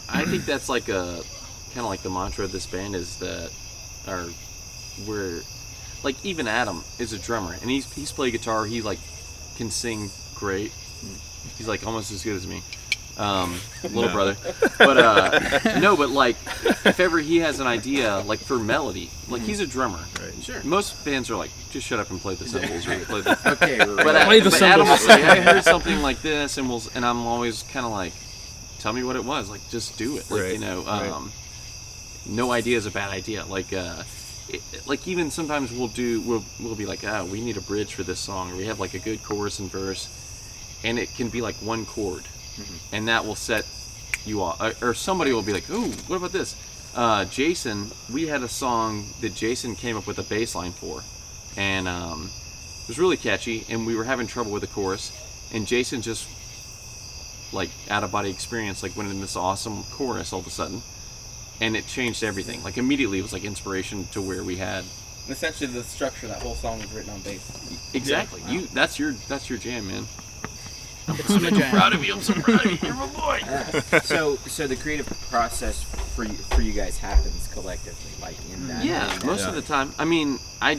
[0.09, 1.21] I think that's like a
[1.69, 3.51] kind of like the mantra of this band is that,
[4.07, 4.27] or
[5.07, 5.41] we're
[6.03, 8.65] like even Adam is a drummer and he's he's played guitar.
[8.65, 8.99] He like
[9.57, 10.71] can sing great.
[10.71, 11.57] Mm.
[11.57, 12.61] He's like almost as good as me,
[13.17, 14.12] um, little No.
[14.13, 14.36] brother.
[14.78, 16.36] But uh, no, but like
[16.86, 19.99] if ever he has an idea like for melody, like he's a drummer.
[20.21, 20.34] Right.
[20.43, 20.62] Sure.
[20.63, 23.78] Most bands are like just shut up and play the cymbals or play the Okay.
[23.80, 23.88] Right.
[24.06, 26.84] but, I, Play the but Adam will say, I heard something like this, and we'll,
[26.93, 28.13] and I'm always kind of like,
[28.80, 29.49] tell me what it was.
[29.49, 30.30] Like, just do it.
[30.30, 31.10] Like, Right, you know, right.
[31.10, 31.32] um,
[32.28, 33.45] no idea is a bad idea.
[33.45, 34.04] Like, uh,
[34.49, 37.93] it, like even sometimes we'll do, we'll, we'll be like, oh, we need a bridge
[37.95, 40.08] for this song, or we have like a good chorus and verse,
[40.84, 42.23] and it can be like one chord,
[42.55, 42.95] Mm-hmm.
[42.95, 43.65] and that will set
[44.25, 44.61] you off.
[44.61, 46.55] Or, or somebody will be like, ooh, what about this?
[46.95, 51.03] Uh, Jason, we had a song that Jason came up with a bass line for,
[51.57, 52.29] and um,
[52.83, 55.11] it was really catchy, and we were having trouble with the chorus,
[55.53, 56.29] and Jason just
[57.51, 60.81] like out of body experience, like went in this awesome chorus all of a sudden,
[61.59, 62.63] and it changed everything.
[62.63, 64.85] Like immediately, it was like inspiration to where we had
[65.29, 67.91] essentially, the structure of that whole song was written on bass.
[67.93, 68.67] exactly you.
[68.67, 70.05] That's your that's your jam, man.
[71.07, 71.71] It's my jam.
[71.71, 72.13] Proud of you.
[72.13, 72.77] I'm so proud of you.
[72.81, 73.39] You're my boy.
[73.45, 73.99] Yeah.
[74.01, 75.83] so so the creative process
[76.15, 78.83] for you, for you guys happens collectively, like in that.
[78.83, 79.49] Yeah, in most Yeah.
[79.49, 79.93] of the time.
[79.99, 80.75] I mean, I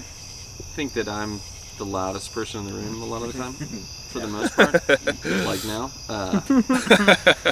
[0.76, 1.40] think that I'm
[1.78, 3.52] the loudest person in the room a lot of the time,
[4.08, 4.72] for the most part.
[5.46, 6.40] like now, uh,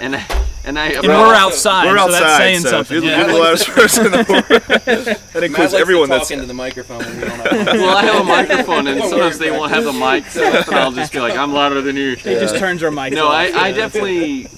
[0.00, 0.26] and I-
[0.64, 0.88] and I.
[0.88, 3.03] And we're outside, We're so outside, that's saying so something.
[3.03, 3.27] you're yeah.
[3.27, 4.44] the loudest person in the world,
[5.33, 7.66] that includes likes everyone to talk that's into the microphone when we don't have.
[7.74, 10.92] Well, I have a microphone, and sometimes we're they won't have the mic so I'll
[10.92, 13.35] just be like, "I'm louder than you." He just turns our mic No, off.
[13.35, 14.48] I, I definitely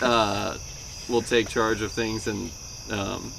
[0.00, 0.56] uh,
[1.08, 2.50] will take charge of things, and
[2.90, 3.32] um,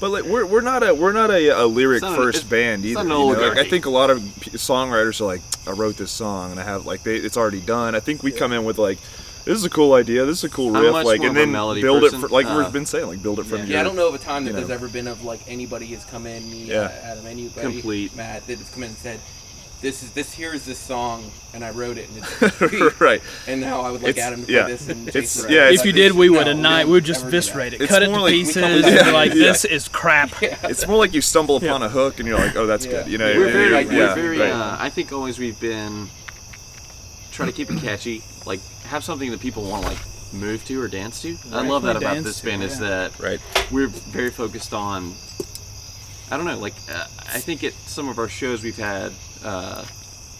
[0.00, 2.50] But like we're, we're not a we're not a, a lyric It's not first it's-
[2.50, 3.08] band it's either.
[3.08, 3.48] not you know?
[3.48, 6.64] Like, I think a lot of songwriters are like, I wrote this song and I
[6.64, 7.94] have like they, it's already done.
[7.94, 8.98] I think we come in with like
[9.44, 10.24] this is a cool idea.
[10.24, 10.92] This is a cool I'm riff.
[10.92, 12.18] much Like, more and of a then melody build person.
[12.18, 13.78] it for like Uh, we've been saying, like build it from Yeah, your.
[13.80, 14.74] I don't know of a time that you there's know.
[14.74, 16.80] ever been of like anybody has come in, me, Yeah.
[16.82, 18.16] uh, Adam, anybody, Complete.
[18.16, 19.20] Matt, that has come in and said,
[19.82, 22.24] "This is this here is this song, and I wrote it, and
[22.72, 23.20] it's right.
[23.46, 24.66] And now I would like It's- Adam to play yeah.
[24.66, 25.64] this and It's- Jason yeah, Ray.
[25.74, 26.84] it's- if you did, we no, would have not.
[26.86, 27.44] we We would just never do that.
[27.44, 29.42] viscerate it, It's cut it more to like- pieces, and come be like, yeah.
[29.52, 30.30] "This is crap."
[30.64, 32.92] It's more like you stumble upon a hook and you're like, oh, that's Yeah.
[33.02, 33.08] good.
[33.08, 34.38] You know, We're and very, you're- we're yeah, very.
[34.38, 34.50] right.
[34.52, 36.08] Uh, I think always we've been
[37.30, 38.22] try to keep it catchy.
[38.46, 39.98] Like have something that people want to like
[40.32, 41.36] move to or dance to.
[41.52, 42.88] I love that about dance this to, band is yeah.
[42.88, 43.40] that right.
[43.70, 45.14] we're very focused on.
[46.30, 46.58] I don't know.
[46.58, 49.12] Like uh, I think at some of our shows we've had
[49.44, 49.84] uh,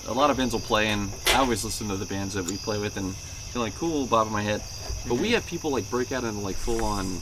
[0.09, 2.57] a lot of bands will play, and I always listen to the bands that we
[2.57, 4.61] play with and feel like cool, bob in my head.
[5.07, 5.23] But Mm-hmm.
[5.23, 7.21] we have people like break out into like full on.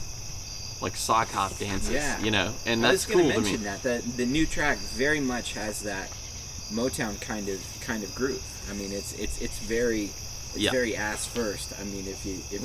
[0.81, 2.19] Like sock hop dances, Yeah.
[2.19, 3.51] you know, and I that's was gonna cool to me.
[3.57, 6.09] mention that the the new track very much has that
[6.73, 8.43] Motown kind of kind of groove.
[8.69, 10.09] I mean, it's it's it's very
[10.53, 10.71] it's Yeah.
[10.71, 11.73] very ass first.
[11.79, 12.61] I mean, if you if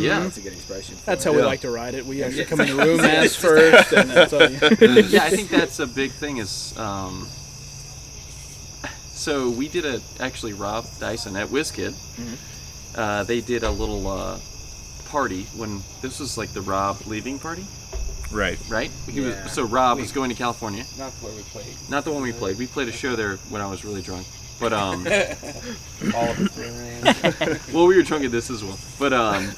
[0.00, 0.20] Yeah.
[0.20, 0.96] that's a good expression.
[0.96, 1.28] For That's it.
[1.28, 1.46] how we Yeah.
[1.46, 2.06] like to ride it.
[2.06, 4.48] We actually come in the room ass first, and that's all.
[4.48, 4.58] You,
[5.08, 6.38] yeah, I think that's a big thing.
[6.38, 7.26] Is um,
[9.12, 11.92] so we did a actually Rob Dyson at WizKid.
[11.92, 12.34] Mm-hmm.
[13.00, 14.38] Uh, they did a little uh,
[15.08, 17.64] party when this was like the Rob leaving party,
[18.30, 18.58] Right.
[18.68, 18.90] right?
[19.10, 19.42] He Yeah.
[19.44, 20.84] was, so Rob was going to California.
[20.98, 21.66] Not where we played.
[21.88, 22.56] Not the one we played.
[22.58, 24.26] We played a show there when I was really drunk.
[24.64, 25.00] But um,
[26.14, 27.74] All of us were in.
[27.74, 28.78] well, we were drunk at this as well.
[28.98, 29.50] But um,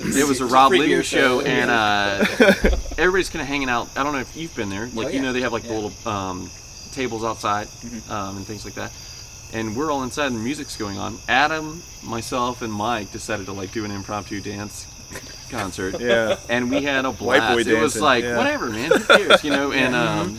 [0.00, 1.46] it was a Rob Freakier show, show.
[1.46, 2.24] and uh,
[2.98, 3.88] everybody's kind of hanging out.
[3.98, 4.86] I don't know if you've been there.
[4.94, 6.50] Like Oh, you know, they have like the little um,
[6.92, 8.10] tables outside Mm-hmm.
[8.10, 8.92] um, and things like that.
[9.52, 11.18] And we're all inside, and music's going on.
[11.28, 14.86] Adam, myself, and Mike decided to like do an impromptu dance
[15.50, 15.96] concert.
[16.00, 16.36] Yeah.
[16.48, 17.66] and we had a White blast.
[17.66, 18.38] boy it was like yeah.
[18.38, 18.90] whatever, man.
[18.90, 19.72] Who cares, you know?
[19.72, 20.38] And um,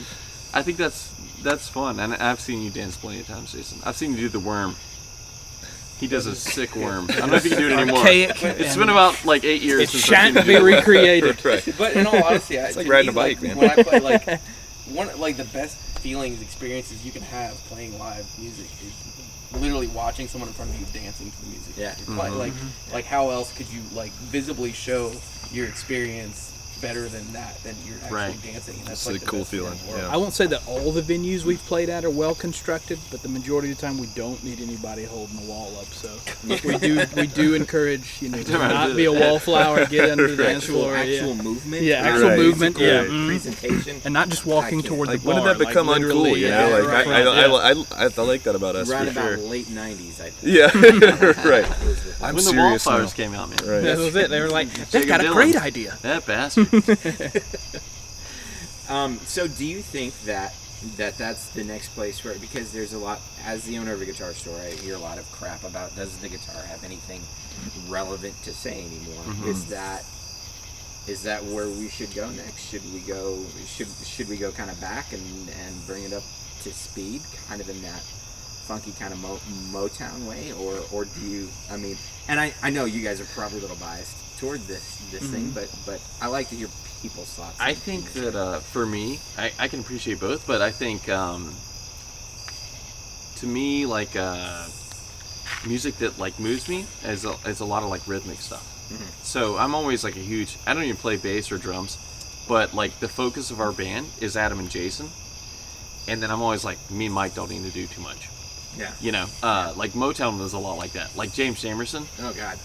[0.55, 1.10] I think that's
[1.43, 1.99] that's fun.
[1.99, 3.79] And I've seen you dance plenty of times, Jason.
[3.85, 4.75] I've seen you do the worm.
[5.99, 7.05] He does a sick worm.
[7.11, 7.99] I don't know if you can do it anymore.
[7.99, 10.75] Archaic It's and- been about like eight years It since shan't I've be seen you.
[10.77, 11.45] recreated.
[11.45, 11.73] right.
[11.77, 13.57] But in all honesty, I, It's like to riding me, a bike, like, man.
[13.57, 14.41] When I play, like
[14.91, 20.27] one like the best feelings, experiences you can have playing live music is literally watching
[20.27, 21.73] someone in front of you dancing to the music.
[21.77, 21.93] Yeah.
[22.07, 22.93] You're play- Like, Mm-hmm.
[22.93, 25.11] like how else could you like visibly show
[25.51, 26.47] your experience
[26.81, 27.61] better than that?
[27.63, 28.43] Than you're actually Right.
[28.43, 28.75] dancing.
[28.79, 30.09] And that's It's like a the cool feeling in feeling, the world.
[30.09, 30.13] yeah.
[30.13, 33.29] I won't say that all the venues we've played at are well constructed, but the
[33.29, 35.87] majority of the time we don't need anybody holding the wall up.
[35.93, 36.09] So
[36.47, 40.43] we do we do encourage you know to not be a wallflower, get under the
[40.43, 41.41] dance actual floor, actual yeah.
[41.41, 41.83] movement.
[41.83, 42.39] Yeah, actual Right.
[42.39, 43.11] movement, physical yeah.
[43.11, 43.27] Mm.
[43.27, 44.01] Presentation.
[44.05, 46.07] and not just walking toward Like the when did that become like, uncool?
[46.23, 47.41] literally, You yeah, like right, I, I.
[47.41, 49.37] I, I, I, I like that about us Right for about sure.
[49.37, 50.35] late '90s, I think.
[50.43, 50.71] Yeah,
[51.49, 51.65] right.
[52.21, 52.91] I'm when the serious now.
[52.93, 53.57] Wallflowers came out, man.
[53.67, 53.81] Right.
[53.81, 54.29] That was it.
[54.29, 56.70] They were like, "That Jakob got a great idea." That bastard.
[58.89, 60.53] Um, so do you think that
[60.97, 64.05] that that's the next place where because there's a lot as the owner of a
[64.05, 67.21] guitar store, I hear a lot of crap about does the guitar have anything
[67.87, 69.23] relevant to say anymore?
[69.23, 69.47] Mhm.
[69.47, 70.03] Is that
[71.07, 72.67] is that where we should go next?
[72.69, 76.23] Should we go should should we go kind of back and and bring it up
[76.63, 78.01] to speed, kind of in that
[78.67, 79.39] funky kind of Mo-
[79.71, 81.47] Motown way, or or do you?
[81.71, 84.97] I mean, and I I know you guys are probably a little biased toward this
[85.11, 86.67] this thing, but but I like to hear
[87.01, 87.57] people's thoughts.
[87.59, 91.53] I think that uh, for me, I, I can appreciate both, but I think um,
[93.37, 94.67] to me, like uh,
[95.65, 98.67] music that like moves me is a, is a lot of like rhythmic stuff.
[99.23, 100.57] So I'm always like a huge.
[100.67, 101.97] I don't even play bass or drums,
[102.47, 105.07] but like the focus of our band is Adam and Jason,
[106.09, 108.27] and then I'm always like, me and Mike don't need to do too much.
[108.77, 108.91] Yeah.
[109.01, 111.15] You know, uh, like Motown was a lot like that.
[111.15, 112.57] Like James Jamerson, Oh God,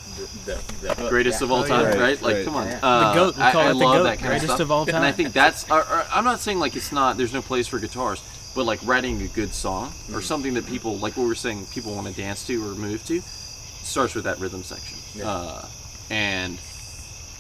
[0.45, 0.55] the
[0.87, 1.45] the, the greatest yeah.
[1.47, 1.89] of all Oh, time, yeah.
[1.89, 1.99] right?
[2.01, 2.45] Right, Like, right.
[2.45, 2.67] come on.
[2.69, 2.81] Yeah.
[2.83, 4.51] Uh, The goat, we I, call I it the love goat, that kind greatest of
[4.51, 4.61] stuff.
[4.61, 5.71] of all And I think that's.
[5.71, 7.17] Or, or, I'm not saying like it's not.
[7.17, 8.23] There's no place for guitars,
[8.55, 10.17] but like writing a good song Mm-hmm.
[10.17, 12.75] or something that people like what we were saying people want to dance to or
[12.75, 14.99] move to starts with that rhythm section.
[15.15, 15.29] Yeah.
[15.31, 15.65] Uh,
[16.11, 16.55] and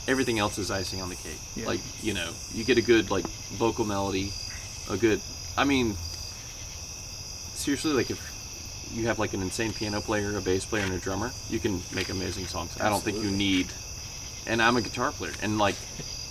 [0.08, 1.38] everything else is icing on the cake.
[1.54, 1.66] Yeah.
[1.66, 3.24] Like you know, you get a good like
[3.58, 4.32] vocal melody,
[4.90, 5.20] a good.
[5.58, 5.94] I mean,
[7.54, 8.20] seriously, like if
[8.92, 11.80] you have like an insane piano player, a bass player, and a drummer, you can
[11.94, 12.76] make amazing songs.
[12.80, 13.68] I don't think you need.
[14.46, 15.74] And I'm a guitar player, and like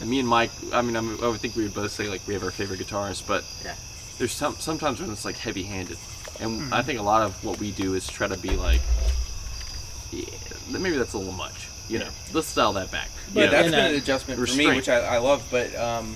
[0.04, 2.34] me and Mike, I mean, I'm, I would think we would both say like we
[2.34, 3.76] have our favorite guitarists, but Yeah.
[4.18, 5.98] there's some sometimes when it's like heavy-handed,
[6.40, 6.74] and Mm-hmm.
[6.74, 8.82] I think a lot of what we do is try to be like,
[10.12, 10.26] yeah,
[10.70, 11.68] maybe that's a little much.
[11.90, 13.10] You know, let's dial that back.
[13.34, 13.52] But you know?
[13.52, 15.46] that's And, been uh, an adjustment for me, which I, I love.
[15.52, 16.16] But um,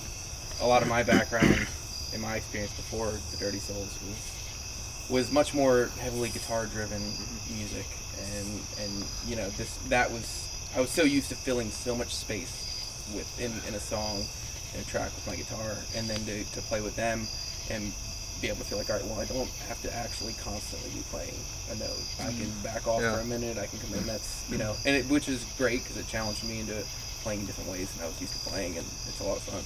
[0.62, 1.68] a lot of my background
[2.14, 4.39] in my experience before the Dirty Souls was
[5.10, 7.02] was much more heavily guitar driven
[7.50, 7.86] music,
[8.36, 12.14] and and you know this that was I was so used to filling so much
[12.14, 12.66] space
[13.16, 14.24] with in, in a song,
[14.74, 17.28] and a track with my guitar, and then to, to play with them
[17.72, 17.92] and
[18.42, 21.04] be able to feel like, all right, well, I don't have to actually constantly be
[21.12, 21.36] playing
[21.72, 22.00] a note.
[22.22, 22.64] I can mm.
[22.64, 23.16] back off Yeah.
[23.16, 23.58] for a minute.
[23.58, 24.06] I can come in.
[24.06, 24.60] That's you mm.
[24.60, 26.84] know, and it, which is great because it challenged me into
[27.24, 29.44] playing in different ways than I was used to playing, and it's a lot of
[29.44, 29.64] fun.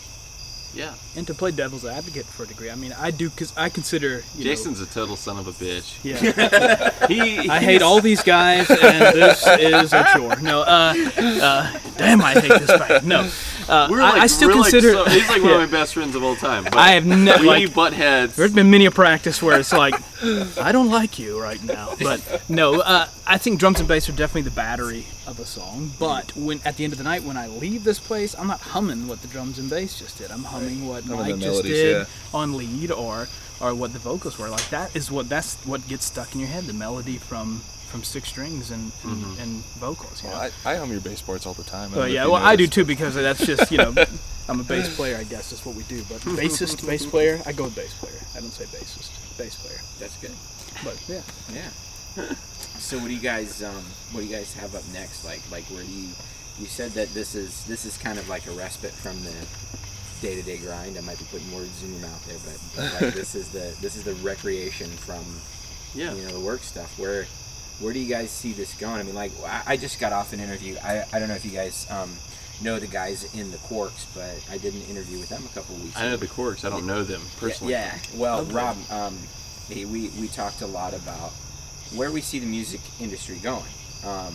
[0.73, 0.93] Yeah.
[1.15, 4.23] And to play devil's advocate for a degree, I mean, I do because I consider
[4.35, 5.95] you know, Jason's a total son of a bitch.
[6.03, 6.89] yeah.
[7.07, 8.79] He, I hate all these guys, and
[9.15, 10.37] this is a chore.
[10.41, 13.05] No, uh, uh, damn, I hate this band.
[13.05, 13.29] No,
[13.69, 14.95] uh, We're I, like, I still we're consider.
[14.95, 15.63] Like so, he's like one Yeah.
[15.63, 16.63] of my best friends of all time.
[16.65, 17.73] But I have no we like.
[17.73, 18.35] butt heads.
[18.35, 19.95] There's been many a practice where it's like,
[20.57, 21.95] I don't like you right now.
[22.01, 25.91] But no, uh, I think drums and bass are definitely the battery of a song.
[25.99, 28.59] But when at the end of the night, when I leave this place, I'm not
[28.59, 30.31] humming what the drums and bass just did.
[30.31, 32.05] I'm humming what Humming the Mike just did yeah.
[32.33, 33.27] on lead or
[33.61, 34.49] or what the vocals were.
[34.49, 36.65] Like that is what that's what gets stuck in your head.
[36.65, 37.61] The melody from
[37.93, 40.23] from six strings and and, and vocals.
[40.23, 40.35] You know?
[40.35, 41.91] Well, I, I hum your bass parts all the time.
[41.91, 43.93] I don't Well, know yeah, well, I do too because that's just you know,
[44.49, 45.15] I'm a bass player.
[45.15, 46.03] I guess that's what we do.
[46.09, 48.19] But bassist, bass player, I go with bass player.
[48.35, 49.79] I don't say bassist, bass player.
[49.99, 50.33] That's good.
[50.83, 51.21] But yeah,
[51.53, 52.33] Yeah.
[52.79, 55.23] so what do you guys um what do you guys have up next?
[55.23, 56.09] Like like where do you
[56.59, 59.33] you said that this is this is kind of like a respite from the
[60.25, 60.97] day to day grind.
[60.97, 63.75] I might be putting words in your mouth there, but, but like this is the
[63.81, 65.23] this is the recreation from
[65.93, 66.13] yeah.
[66.13, 66.97] you know the work stuff.
[66.97, 67.27] Where
[67.79, 68.99] where do you guys see this going?
[68.99, 70.75] I mean, like I, I just got off an interview.
[70.83, 72.09] I, I don't know if you guys um,
[72.61, 75.75] know the guys in the Quarks, but I did an interview with them a couple
[75.75, 75.97] weeks.
[75.97, 76.63] I know the Corks.
[76.65, 77.73] I don't know them personally.
[77.73, 78.19] Yeah, yeah.
[78.19, 79.17] well, Rob, um,
[79.69, 81.31] he, we we talked a lot about
[81.95, 83.63] where we see the music industry going,
[84.05, 84.33] um,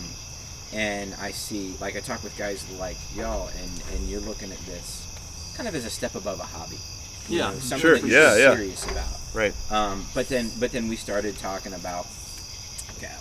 [0.73, 4.59] and I see like I talk with guys like y'all, and and you're looking at
[4.59, 6.77] this kind of as a step above a hobby.
[7.27, 8.55] You Yeah, know, something sure, that you're yeah, yeah.
[8.55, 9.07] serious about.
[9.33, 9.53] Right.
[9.71, 12.18] Um, but then, but then we started talking about yeah,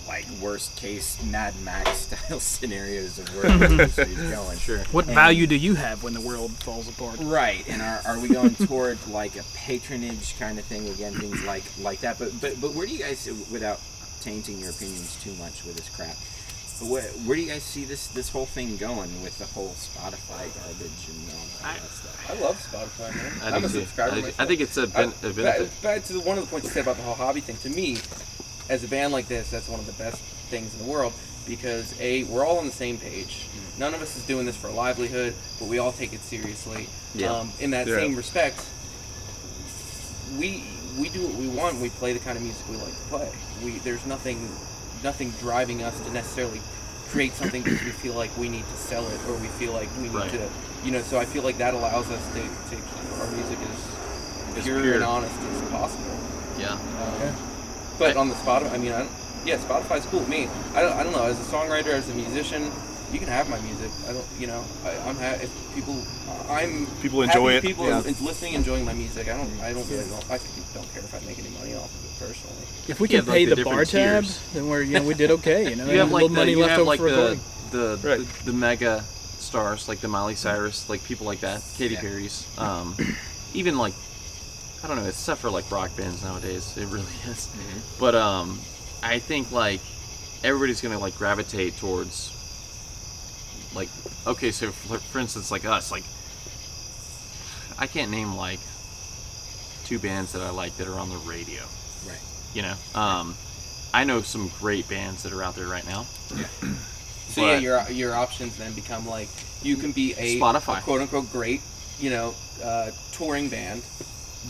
[0.07, 4.59] like worst case Mad Max style scenarios of where the industry is going.
[4.59, 4.79] Sure.
[4.93, 7.19] what And- value do you have when the world falls apart?
[7.21, 11.43] Right, and are, are we going toward like a patronage kind of thing again, things
[11.45, 12.19] like like that?
[12.19, 13.81] But but but where do you guys, without
[14.21, 16.17] tainting your opinions too much with this crap,
[16.91, 20.47] where, where do you guys see this this whole thing going with the whole Spotify
[20.59, 22.31] garbage and all that I- stuff?
[22.31, 23.53] I love Spotify, man.
[23.53, 24.43] I am a subscriber I.
[24.43, 25.45] I think it's a, ben, a I- benefit.
[25.45, 27.57] back, back to the, one of the points you said about the whole hobby thing.
[27.59, 27.97] To me,
[28.69, 31.13] as a band like this, that's one of the best things in the world
[31.47, 33.47] because a we're all on the same page.
[33.79, 36.89] None of us is doing this for a livelihood, but we all take it seriously.
[37.15, 37.33] Yeah.
[37.33, 37.97] Um, in that Yeah.
[37.97, 38.61] same respect,
[40.39, 40.65] we
[40.99, 41.79] we do what we want.
[41.81, 43.31] We play the kind of music we like to play.
[43.65, 44.49] We there's nothing
[45.03, 46.61] nothing driving us to necessarily
[47.09, 49.89] create something because we feel like we need to sell it or we feel like
[49.97, 50.31] we need Right.
[50.33, 50.49] to
[50.85, 51.01] you know.
[51.03, 54.83] So I feel like that allows us to, to keep our music as As pure,
[54.83, 54.95] pure.
[54.95, 56.19] and honest as possible.
[56.59, 56.73] yeah.
[56.73, 57.37] Um,
[57.99, 59.11] But on the Spotify, I mean, I don't,
[59.45, 60.49] yeah, Spotify's cool with me.
[60.75, 61.25] I don't, I don't know.
[61.25, 62.71] As a songwriter, as a musician,
[63.13, 63.91] you can have my music.
[64.09, 65.97] I don't, you know, I, I'm ha- if people,
[66.49, 68.01] I'm People enjoy it, People yeah.
[68.01, 69.29] is listening, enjoying my music.
[69.29, 70.39] I don't, I don't really, don't, I
[70.75, 72.65] don't care if I make any money off of it personally.
[72.89, 74.99] If we You can have, pay like, the the, bar different tab, then we're you
[74.99, 75.71] know we did okay.
[75.71, 77.01] You know, You have and a like little the, money you left have over like
[77.01, 77.41] for the,
[77.71, 78.19] the, Right.
[78.21, 82.01] the the mega stars like the Miley Cyrus, like people like that, Katy Yeah.
[82.01, 82.95] Perry's, um,
[83.55, 83.95] even like
[84.83, 86.77] I don't know, it's stuff for like rock bands nowadays.
[86.77, 87.49] It really is.
[87.99, 88.59] But um,
[89.03, 89.81] I think like
[90.45, 92.35] everybody's gonna like gravitate towards
[93.75, 93.89] like
[94.27, 96.05] okay, so for, for instance, like us, like
[97.79, 98.61] I can't name like
[99.85, 101.63] two bands that I like that are on the radio.
[102.07, 102.21] Right.
[102.55, 103.35] You know, um,
[103.93, 106.07] I know some great bands that are out there right now.
[106.35, 106.47] Yeah.
[107.29, 109.29] So yeah, your your options then become like
[109.63, 110.79] you can be a, Spotify.
[110.79, 111.61] a quote unquote great,
[111.99, 113.83] you know, uh, touring band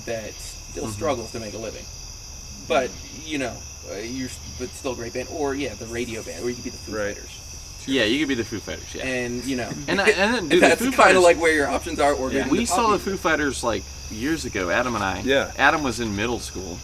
[0.06, 0.32] that
[0.70, 0.92] still Mhm.
[0.92, 1.84] struggles to make a living,
[2.68, 2.90] but
[3.24, 3.54] you know,
[3.90, 4.28] uh, you're
[4.58, 6.78] but still a great band, or yeah, the radio band, or you could be the
[6.78, 7.14] Foo Right.
[7.16, 7.30] Fighters,
[7.86, 8.84] Yeah, you could be the Foo Fighters.
[8.94, 9.04] Yeah.
[9.06, 11.40] and you know, And I- and then, dude, the that's Foo kind Fighters- of like
[11.40, 12.12] where your options are.
[12.12, 12.46] Or Yeah.
[12.48, 12.98] we the saw the.
[12.98, 14.68] Foo Fighters like years ago.
[14.70, 15.20] Adam and I.
[15.24, 15.52] Yeah.
[15.56, 16.78] Adam was in middle school,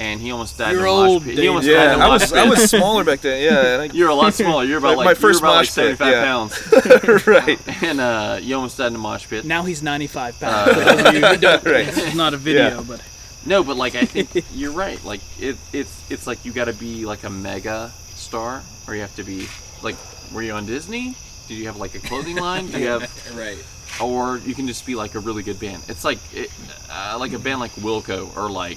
[0.00, 1.38] and he almost died You're in a mosh old, pit.
[1.38, 2.38] He almost died Yeah, in a I mosh was pit.
[2.38, 3.42] I was smaller back then.
[3.42, 4.64] Yeah, and I, You're a lot smaller.
[4.64, 6.24] You're about My- like my first you're about like mosh pit, 75 yeah.
[6.24, 7.82] pounds, right.
[7.82, 9.44] and uh, you almost died in a mosh pit.
[9.44, 10.54] Now he's 95 pounds.
[10.54, 11.86] Uh, For those of you who don't, Right.
[11.86, 12.84] This is not a video, Yeah.
[12.86, 13.02] but
[13.46, 15.02] No, but like I think you're right.
[15.04, 19.00] Like it, it's it's like you got to be like a mega star, or you
[19.02, 19.46] have to be
[19.82, 19.96] like.
[20.30, 21.14] Were you on Disney?
[21.46, 22.66] Did you have like a clothing line?
[22.66, 23.56] Do you have, right.
[23.98, 25.82] or you can just be like a really good band.
[25.88, 26.50] It's like it,
[26.92, 28.76] uh, like a band like Wilco or like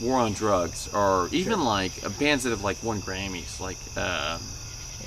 [0.00, 4.38] War on Drugs, or even like uh, bands that have like won Grammys, like uh,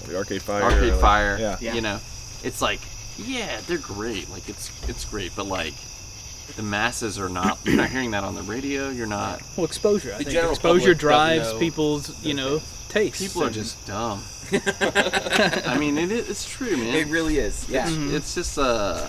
[0.08, 0.64] The Arcade Fire.
[0.64, 1.38] Arcade like- Fire.
[1.39, 1.58] Yeah.
[1.62, 1.74] Yeah.
[1.74, 2.00] You know,
[2.44, 2.80] it's like
[3.18, 4.30] yeah, they're great.
[4.30, 5.74] Like it's it's great, but like
[6.56, 7.58] the masses are not.
[7.64, 8.89] You're not hearing that on the radio.
[8.89, 9.42] You're not.
[9.58, 10.10] well, exposure.
[10.14, 13.22] I The think general exposure drives know people's you know tastes.
[13.22, 14.22] People are just dumb.
[14.52, 16.94] I mean, it, is- it's true, man.
[16.96, 17.70] It really is.
[17.70, 17.88] Yeah.
[17.88, 19.08] It's, it's just uh,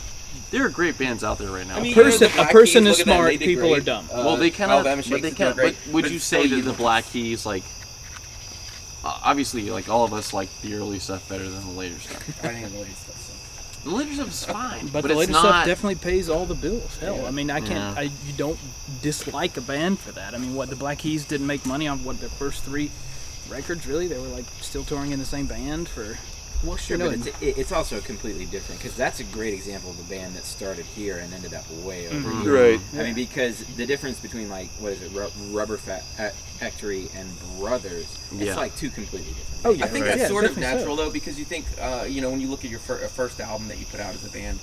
[0.52, 1.78] there are great bands out there right now.
[1.78, 3.78] I mean, person- you know, a person Keys, is look them, smart, people great.
[3.82, 4.04] are dumb.
[4.12, 5.56] Uh, well, they kind Alabama of, but Shakes they is doing kind of.
[5.56, 7.64] But great, would but you say still that you the Black Keys, like,
[9.04, 12.28] uh, obviously, like all of us like the early stuff better than the later stuff.
[12.44, 13.16] I think the latest stuff.
[13.82, 13.90] So.
[13.90, 15.40] The later stuff is fine, But, but, the it's later not.
[15.40, 16.96] stuff definitely pays all the bills.
[16.98, 17.26] Hell, Yeah.
[17.26, 17.70] I mean, I can't.
[17.70, 17.94] Yeah.
[17.96, 18.58] I you don't
[19.00, 20.34] dislike a band for that.
[20.34, 22.90] I mean, what the Black Keys didn't make money on what their first three
[23.48, 23.86] records.
[23.86, 26.16] Really, they were like still touring in the same band for.
[26.64, 29.52] Well, sure, You know, but it's, it, it's also completely different because that's a great
[29.52, 32.42] example of a band that started here and ended up way over Mhm.
[32.42, 32.54] here.
[32.54, 32.80] Right.
[32.94, 36.28] I mean, because the difference between like what is it, Ru- Rubber Fa- uh,
[36.60, 38.46] Factory and Brothers, Yeah.
[38.48, 39.60] it's like two completely different.
[39.64, 39.78] Oh, bands.
[39.80, 39.84] yeah.
[39.84, 40.08] I think Right.
[40.10, 40.76] that's Yeah, sort of definitely so.
[40.78, 43.08] natural though, because you think, uh, you know, when you look at your fir- uh,
[43.08, 44.60] first album that you put out as a band,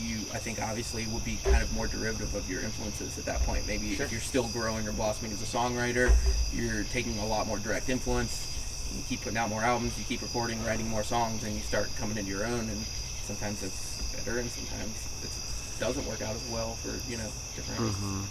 [0.00, 3.42] you, I think, obviously would be kind of more derivative of your influences at that
[3.44, 3.66] point.
[3.66, 4.06] Maybe Sure.
[4.06, 6.10] if you're still growing or blossoming as a songwriter,
[6.54, 8.46] you're taking a lot more direct influence.
[8.94, 11.88] You keep putting out more albums, you keep recording, writing more songs, and you start
[11.98, 12.68] coming into your own.
[12.68, 12.84] And
[13.24, 14.90] sometimes it's better, and sometimes
[15.22, 17.92] it's, it doesn't work out as well for you know different.
[17.92, 18.24] Mhm.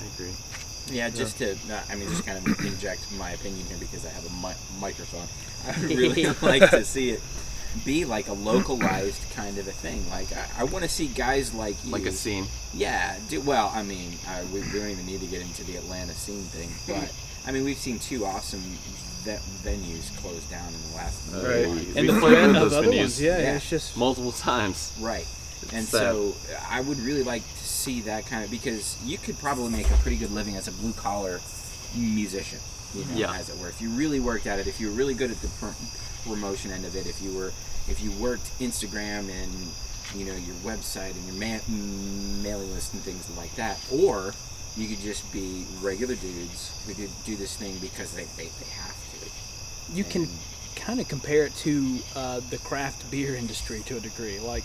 [0.00, 0.32] I agree.
[0.90, 4.10] Yeah, just to, uh, I mean, just kind of inject my opinion here because I
[4.10, 5.26] have a mi- microphone.
[5.66, 7.20] I would really like to see it
[7.84, 10.08] be like a localized kind of a thing.
[10.08, 11.90] Like, I, I want to see guys like you.
[11.90, 12.46] Like a scene.
[12.72, 15.76] Yeah, do, well, I mean, I, we, we don't even need to get into the
[15.76, 17.12] Atlanta scene thing, but
[17.46, 18.62] I mean, we've seen two awesome
[19.36, 21.66] ve- venues closed down in the last uh, Right.
[21.66, 21.92] year.
[21.96, 23.20] And the We've played threat of those other venues ones.
[23.20, 23.56] Yeah, Yeah.
[23.56, 23.96] it's just.
[23.96, 24.92] multiple times.
[25.00, 25.26] Right.
[25.72, 25.98] And sad.
[26.00, 26.34] so
[26.70, 29.94] I would really like to see that kind of because you could probably make a
[30.04, 31.40] pretty good living as a blue collar
[31.96, 32.60] musician,
[32.94, 33.32] you know, Yeah.
[33.34, 33.68] as it were.
[33.68, 35.74] If you really worked at it, if you were really good at the pr-
[36.28, 37.52] promotion end of it, if you were,
[37.88, 39.52] if you worked Instagram and
[40.14, 41.64] you know your website and your ma-
[42.42, 44.32] mailing list and things like that, or
[44.76, 48.70] you could just be regular dudes who did do this thing because they they, they
[48.78, 49.07] have to.
[49.92, 50.28] You can
[50.76, 54.38] kind of compare it to uh, the craft beer industry to a degree.
[54.38, 54.64] Like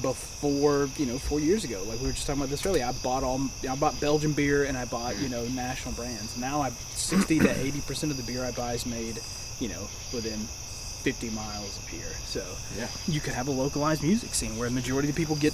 [0.00, 2.92] before, you know, four years ago, like we were just talking about this earlier, I
[3.02, 6.36] bought all, I bought Belgian beer and I bought, you know, national brands.
[6.38, 9.18] Now I, 60 to 80 percent of the beer I buy is made,
[9.60, 12.12] you know, within 50 miles of here.
[12.24, 12.42] So
[12.78, 12.88] Yeah.
[13.06, 15.52] you could have a localized music scene where a majority of the people get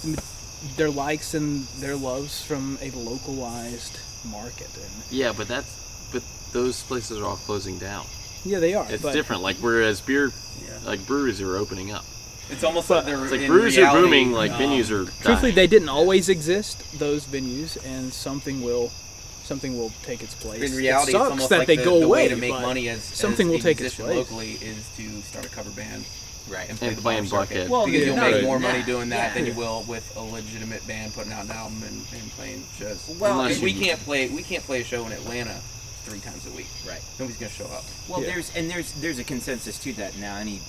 [0.77, 3.99] their likes and their loves from a localized
[4.31, 4.69] market.
[4.77, 5.75] And Yeah, but that's
[6.13, 8.07] but those places are all closing down.
[8.45, 8.87] Yeah, they are.
[8.91, 9.43] It's but different.
[9.43, 10.31] Like whereas beer,
[10.65, 10.79] Yeah.
[10.87, 12.05] like breweries are opening up.
[12.51, 14.33] It's almost like they're It's like in breweries reality, are booming.
[14.33, 15.05] Like um, venues are.
[15.05, 15.55] Truthfully, dying.
[15.55, 16.99] they didn't always exist.
[16.99, 20.71] Those venues, and something will, something will take its place.
[20.73, 22.53] In reality, it sucks it's that like they the, go the away way to make
[22.53, 24.17] but money as something as will take its place.
[24.17, 26.05] locally is to start a cover band
[26.49, 26.67] Right.
[26.71, 27.67] and play And the play bar in circuit.
[27.67, 27.69] Buckhead.
[27.69, 28.45] Well, because yeah, you'll no, make right.
[28.45, 28.87] more money Yeah.
[28.87, 32.31] doing that than you will with a legitimate band putting out an album and, and
[32.31, 33.05] playing shows.
[33.21, 35.61] Well, we can't play we can't play a show in Atlanta
[36.09, 36.67] three times a week.
[36.87, 37.03] Right.
[37.19, 37.85] Nobody's gonna show up.
[38.09, 38.33] Well, Yeah.
[38.35, 40.37] there's and there's there's a consensus to that now.
[40.37, 40.61] Any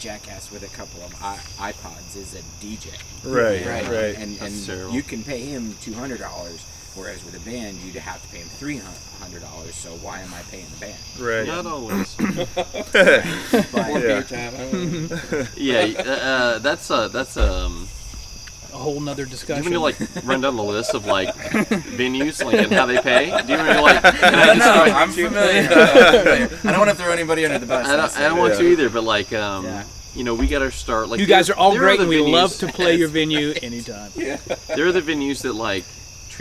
[0.00, 2.88] jackass with a couple of iPods is a DJ.
[3.24, 3.84] Right, Right.
[3.86, 4.16] right.
[4.16, 6.60] And That's and you can pay him two hundred dollars,
[6.94, 8.80] whereas with a band you'd have to pay him three
[9.20, 9.74] hundred dollars.
[9.76, 10.98] So why am I paying the band?
[11.18, 11.46] Right.
[11.46, 12.14] Not always.
[12.54, 13.98] But Yeah.
[14.00, 14.54] beer time.
[14.54, 15.46] I don't know.
[15.56, 17.88] yeah, uh, uh, that's uh, that's um.
[18.80, 19.72] A whole nother Do you discussion.
[19.72, 22.98] want me to like run down the list of like venues like and how they
[23.00, 23.26] pay?
[23.26, 24.02] Do you want me to like?
[24.02, 24.82] Can I no.
[24.94, 25.68] I'm familiar.
[25.70, 26.58] I'm familiar.
[26.64, 27.86] I don't want to throw anybody under the bus.
[27.88, 28.40] I don't, I don't it.
[28.40, 29.84] want to either, but like um, Yeah.
[30.14, 31.08] you know, we got our start.
[31.08, 33.52] Like you guys are all great, the and we venues- love to play your venue
[33.62, 34.10] anytime.
[34.16, 34.38] yeah,
[34.74, 35.84] There are the venues that like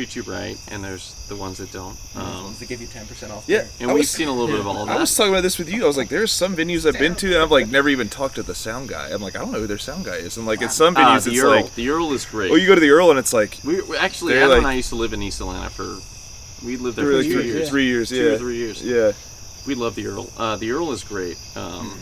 [0.05, 1.97] treat you right, and there's the ones that don't.
[2.15, 3.43] Um, Um, to give you ten percent off.
[3.47, 3.59] Yeah.
[3.59, 3.67] there.
[3.81, 4.95] and I we've was- seen a little bit of all that.
[4.95, 5.83] I was talking about this with you.
[5.83, 8.35] I was like, there's some venues I've been to, and I've like never even talked
[8.35, 9.09] to the sound guy.
[9.09, 10.37] I'm like, I don't know who their sound guy is.
[10.37, 11.51] And like, at some Ah, venues, the it's Earl.
[11.51, 12.51] like, the Earl is great.
[12.51, 14.67] oh, you go to the Earl, and it's like we, we actually, They're Adam and
[14.67, 15.97] I used to live in East Atlanta for.
[16.65, 17.69] We lived there three, for like, two three, years.
[17.69, 18.81] three years, Two yeah, or three years.
[18.83, 19.11] yeah,
[19.67, 20.29] We love the Earl.
[20.37, 21.37] Uh, the Earl is great.
[21.55, 21.99] Um, Mm-hmm.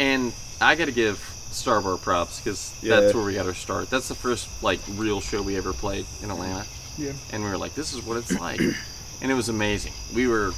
[0.00, 1.18] And I got to give
[1.50, 3.00] Starbar props because Yeah.
[3.00, 3.90] that's where we got our start.
[3.90, 6.64] That's the first like real show we ever played in Atlanta.
[6.98, 7.12] Yeah.
[7.32, 8.60] And we were like, this is what it's like,
[9.22, 9.92] and it was amazing.
[10.14, 10.52] We were,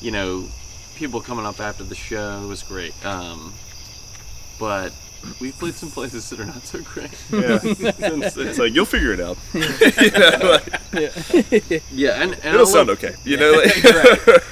[0.00, 0.46] you know,
[0.96, 2.40] people coming up after the show.
[2.42, 2.94] It was great.
[3.04, 3.52] Um,
[4.60, 4.92] but
[5.40, 7.10] we played some places that are not so great.
[7.32, 7.58] yeah.
[7.64, 9.36] It's like you'll figure it out.
[9.52, 10.60] You know,
[10.92, 13.14] like, yeah, and, and it'll sound love- okay.
[13.24, 13.82] You know, like,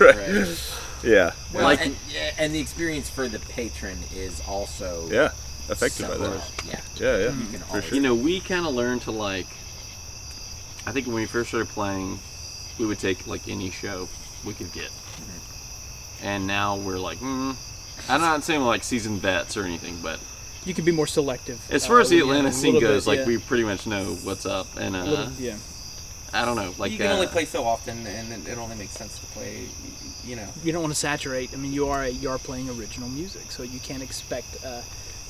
[0.00, 0.60] Right.
[1.02, 1.96] yeah, Well, Like- and,
[2.38, 5.30] and the experience for the patron is also yeah,
[5.70, 6.66] affected by somewhat- that.
[6.66, 6.80] Yeah.
[6.96, 7.32] Yeah, yeah.
[7.36, 7.94] You can For sure.
[7.94, 9.46] You know, we kind of learned to like.
[10.86, 12.18] I think when we first started playing,
[12.78, 14.08] we would take like any show
[14.44, 14.90] we could get,
[16.22, 17.56] and now we're like, mm,
[18.08, 20.20] I'm not saying we're like seasoned vets or anything, but
[20.64, 21.60] You can be more selective.
[21.70, 23.26] as far uh, as the Atlanta a scene goes, bit, like yeah.
[23.26, 25.56] we pretty much know what's up, and uh, little- yeah.
[26.32, 28.76] I don't know, like you can uh, only play so often, and it- it only
[28.76, 29.66] makes sense to play.
[30.26, 30.48] You know.
[30.62, 31.50] you don't want to saturate.
[31.52, 34.80] I mean, you are you are playing original music, so you can't expect uh,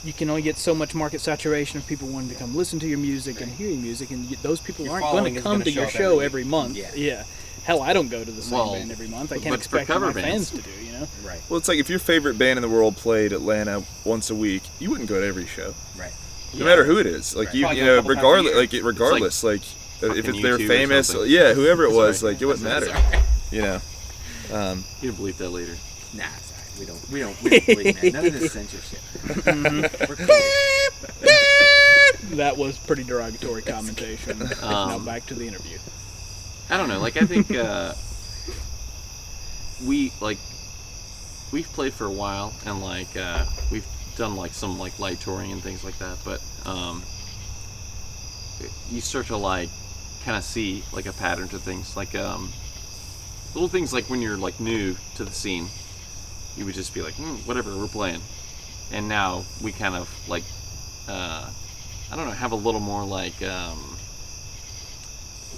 [0.04, 2.86] you can only get so much market saturation of people wanting to come listen to
[2.86, 5.58] your music and hear your music, and y- those people Your aren't going to come
[5.60, 6.76] gonna your show every every, month.
[6.96, 7.24] Yeah.
[7.64, 9.32] Hell, I don't go to the same Well, band every month.
[9.32, 10.70] I can't but for expect cover my fans to do.
[10.84, 11.08] You know.
[11.24, 11.40] Right.
[11.48, 14.62] Well, it's like if your favorite band in the world played Atlanta once a week,
[14.78, 16.12] you wouldn't go to every show, Right.
[16.52, 17.34] no matter who it is.
[17.34, 17.54] Like Right.
[17.54, 18.60] you, Probably you know, couple times regardless, year.
[18.60, 19.62] like it, regardless, like,
[20.02, 22.34] if it's they're U2 or famous, yeah, whoever it was, Sorry.
[22.34, 22.94] like it wouldn't matter,
[23.50, 23.80] you know.
[24.52, 25.72] Um, You can believe that later.
[26.12, 26.43] Nah, it's all right.
[26.78, 27.10] We don't.
[27.10, 27.42] We don't.
[27.42, 28.12] We don't believe that.
[28.12, 29.00] None of this censorship.
[30.08, 30.40] We're cool.
[32.36, 34.38] That was pretty derogatory commentation.
[34.60, 35.78] now Um, back to the interview.
[36.70, 36.98] I don't know.
[36.98, 37.92] Like I think uh,
[39.84, 40.38] we like
[41.52, 45.52] we've played for a while, and like uh, we've done like some like light touring
[45.52, 46.18] and things like that.
[46.24, 47.02] But um,
[48.90, 49.68] you start to like
[50.24, 52.50] kind of see like a pattern to things, like um,
[53.54, 55.68] little things like when you're like new to the scene,
[56.56, 58.20] you would just be like, hmm, whatever, we're playing.
[58.92, 60.44] And now we kind of like,
[61.08, 61.50] uh,
[62.12, 63.42] I don't know, have a little more like.
[63.42, 63.96] Um,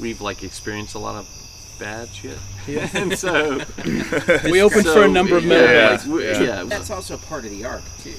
[0.00, 1.28] we've like experienced a lot of
[1.78, 2.38] bad shit.
[2.66, 2.88] Yeah.
[2.94, 3.60] and so
[4.50, 5.88] We opened for a number of yeah, metal Yeah.
[5.88, 6.06] bands.
[6.06, 6.40] like, we- Yeah.
[6.42, 6.64] yeah.
[6.64, 8.14] That's also part of the arc too.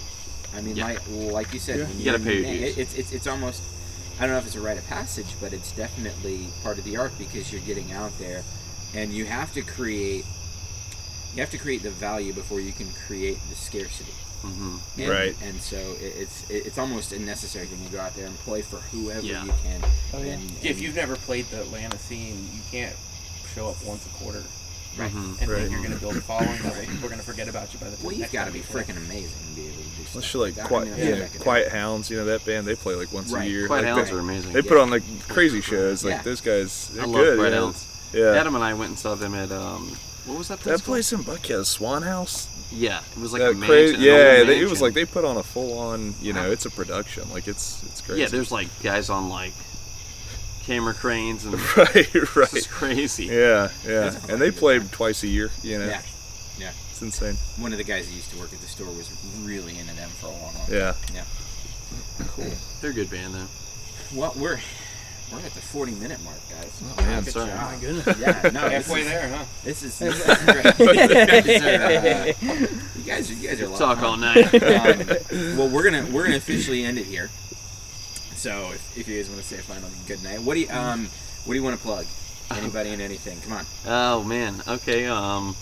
[0.55, 0.85] I mean, Yeah.
[0.85, 1.85] like like you said, Yeah.
[1.85, 2.77] when You gotta pay your dues.
[2.77, 3.61] It's it's it's almost.
[4.19, 6.97] I don't know if it's a rite of passage, but it's definitely part of the
[6.97, 8.43] arc because you're getting out there,
[8.95, 10.25] and you have to create.
[11.37, 14.11] You have to create the value before you can create the scarcity.
[14.41, 15.35] hmm And, Right.
[15.43, 18.35] And so it, it's it, it's almost a necessary thing to go out there and
[18.39, 19.45] play for whoever Yeah.
[19.45, 19.81] you can.
[20.13, 20.33] Oh, yeah.
[20.33, 22.95] and, If you've never played the Atlanta scene, you can't
[23.53, 24.43] show up once a quarter
[24.97, 25.11] right.
[25.11, 25.41] Mhm.
[25.41, 25.59] and Right.
[25.61, 27.79] think you're going to build a following that people are going to forget about you
[27.79, 28.05] by the time.
[28.05, 30.15] Well, you've got to be freaking amazing to be able to do stuff.
[30.15, 30.65] Unless you're like that.
[30.65, 32.65] I quiet, mean, you I know, think I Quiet Hounds, you know that band.
[32.65, 33.45] They play like once Right.
[33.45, 33.67] a year.
[33.67, 34.53] Quiet like, Hounds they, are amazing.
[34.53, 36.03] They put on like crazy shows.
[36.03, 36.21] Like Yeah.
[36.23, 37.37] those guys, they're I love good.
[37.37, 37.59] Quiet yeah.
[37.59, 37.85] Hounds.
[38.13, 38.31] Yeah.
[38.39, 39.95] Adam and I went and saw them at um,
[40.27, 40.79] what was that place?
[40.79, 42.47] that place in Buckhead, Swan House.
[42.71, 43.93] Yeah, it was like that a crazy.
[43.93, 46.13] mansion, an Yeah, they, it was like they put on a full on.
[46.21, 47.29] You know, it's a production.
[47.31, 48.21] Like it's it's crazy.
[48.21, 48.27] yeah.
[48.27, 49.53] There's like guys on like
[50.63, 52.49] camera cranes and right, right.
[52.51, 53.25] just crazy.
[53.27, 54.09] Yeah, yeah.
[54.09, 54.89] That's And they good played time.
[54.89, 55.49] twice a year.
[55.63, 56.01] You know, Yeah.
[56.59, 56.71] Yeah.
[56.91, 57.35] it's insane.
[57.57, 59.09] One of the guys that used to work at the store was
[59.43, 60.93] really into them for a long, long Yeah.
[61.13, 61.23] Yeah.
[62.35, 62.51] Cool.
[62.81, 63.47] They're a good band though.
[64.13, 64.59] Well, we're
[65.31, 66.81] we're at the 40 minute mark, guys.
[66.97, 67.49] Oh, man, Good sorry.
[67.49, 67.71] job.
[67.71, 68.17] My goodness.
[68.19, 69.45] Yeah, no, this Halfway is, there, huh?
[69.63, 70.79] This is, this is great.
[70.79, 74.05] you, guys uh, you guys are you guys are a lot of Talk fun.
[74.05, 74.53] all night.
[74.53, 77.29] um, well, we're gonna we're gonna officially end it here.
[78.35, 80.69] So if, if you guys want to say a final good night, what do you
[80.69, 81.09] um
[81.45, 82.05] what do you want to plug?
[82.51, 83.39] Anybody and anything?
[83.41, 83.65] Come on.
[83.85, 84.55] oh man.
[84.67, 85.05] Okay.
[85.07, 85.55] Um,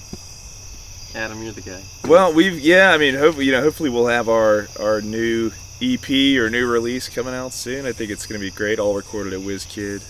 [1.16, 1.82] Adam, you're the guy.
[2.07, 2.91] Well, we've yeah.
[2.91, 5.51] I mean, hopefully, you know, hopefully we'll have our our new
[5.82, 6.09] EP
[6.39, 7.86] or new release coming out soon.
[7.86, 8.80] I think it's going to be great.
[8.80, 10.01] All recorded at WizKid.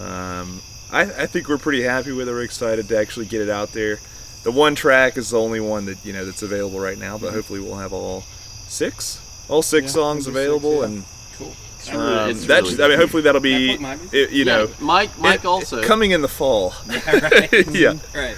[0.00, 0.60] Um,
[0.90, 2.32] I, I think we're pretty happy with it.
[2.32, 3.98] We're excited to actually get it out there.
[4.42, 7.32] The one track is the only one that you know that's available right now, but
[7.32, 8.22] hopefully we'll have all
[8.68, 10.84] six, all six Yeah, songs it'll six, available, yeah.
[10.86, 11.04] and
[11.38, 11.52] Cool.
[11.78, 14.14] It's really- um, it's that really I mean, hopefully that'll Can be plug my music?
[14.14, 15.18] it, you know Yeah, Mike.
[15.18, 15.82] Mike it- also.
[15.82, 16.74] coming in the fall.
[16.90, 17.52] Yeah, right.
[17.70, 17.94] yeah.
[18.14, 18.36] right.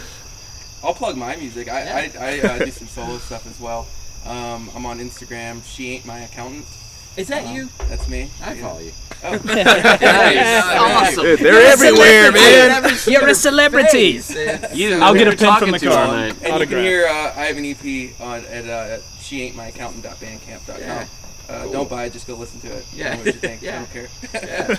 [0.82, 1.68] I'll plug my music.
[1.68, 2.20] I, Yeah.
[2.20, 3.86] I, I uh, do some solo stuff as well.
[4.26, 5.62] Um, I'm on Instagram.
[5.66, 6.64] She ain't my accountant.
[7.16, 7.68] Is that Um, you?
[7.88, 8.28] That's me.
[8.42, 8.62] I Yeah.
[8.62, 8.92] follow you.
[9.22, 9.38] Oh.
[9.44, 10.64] Nice.
[10.80, 11.22] awesome.
[11.24, 12.96] Dude, they're everywhere, man.
[13.06, 14.20] You're a celebrity.
[14.72, 16.06] You, I'll we get a were pin from the car.
[16.06, 16.34] all night.
[16.42, 20.80] And you can hear uh, I have an EP on at uh, sheaintmyaccountant.bandcamp.com.
[20.80, 21.06] Yeah.
[21.48, 21.72] Uh, Cool.
[21.72, 22.86] Don't buy it, just go listen to it.
[22.94, 23.16] Yeah.
[23.18, 23.60] What you think.
[23.62, 23.74] Yeah.
[23.74, 24.08] I don't care.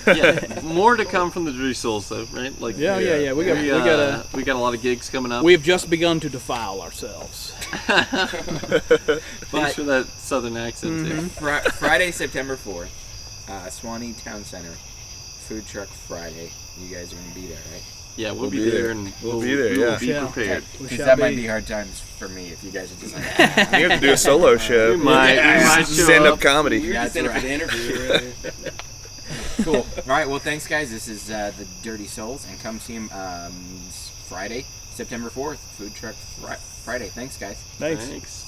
[0.08, 0.46] Yeah.
[0.56, 2.60] yeah, more to come from the Dirty Souls, though, right?
[2.60, 3.34] Like, Yeah, yeah, yeah.
[3.34, 4.26] We got, we, we uh, got a.
[4.34, 5.44] we got a lot of gigs coming up.
[5.44, 7.54] We've just begun to defile ourselves.
[9.52, 11.22] Thanks for that southern accent too.
[11.30, 12.90] Fri- Friday, September 4th,
[13.50, 16.50] uh, Suwanee Town Center, Food Truck Friday.
[16.80, 17.84] You guys are going to be there, right?
[18.18, 18.92] Yeah, we'll, We'll be, be there, there.
[18.92, 19.98] and We'll we'll, be there, we'll yeah.
[20.00, 20.26] be Yeah.
[20.32, 20.64] prepared.
[20.80, 21.36] We Because shall that might be.
[21.38, 23.24] be hard times for me if you guys are just like,
[23.82, 24.92] You have to do a solo show.
[24.92, 26.42] We might- we might show stand up up.
[26.42, 26.80] comedy.
[26.80, 28.34] You're That's just in it for the interview, really.
[29.64, 29.76] cool.
[29.76, 30.92] All right, well, thanks, guys.
[30.92, 33.54] This is uh, the Dirty Souls, and come see them um,
[33.90, 36.56] s- Friday, September 4th, Food Truck Fri-
[36.86, 37.08] Friday.
[37.08, 37.58] Thanks, guys.
[37.80, 38.06] Thanks.
[38.06, 38.44] Thanks.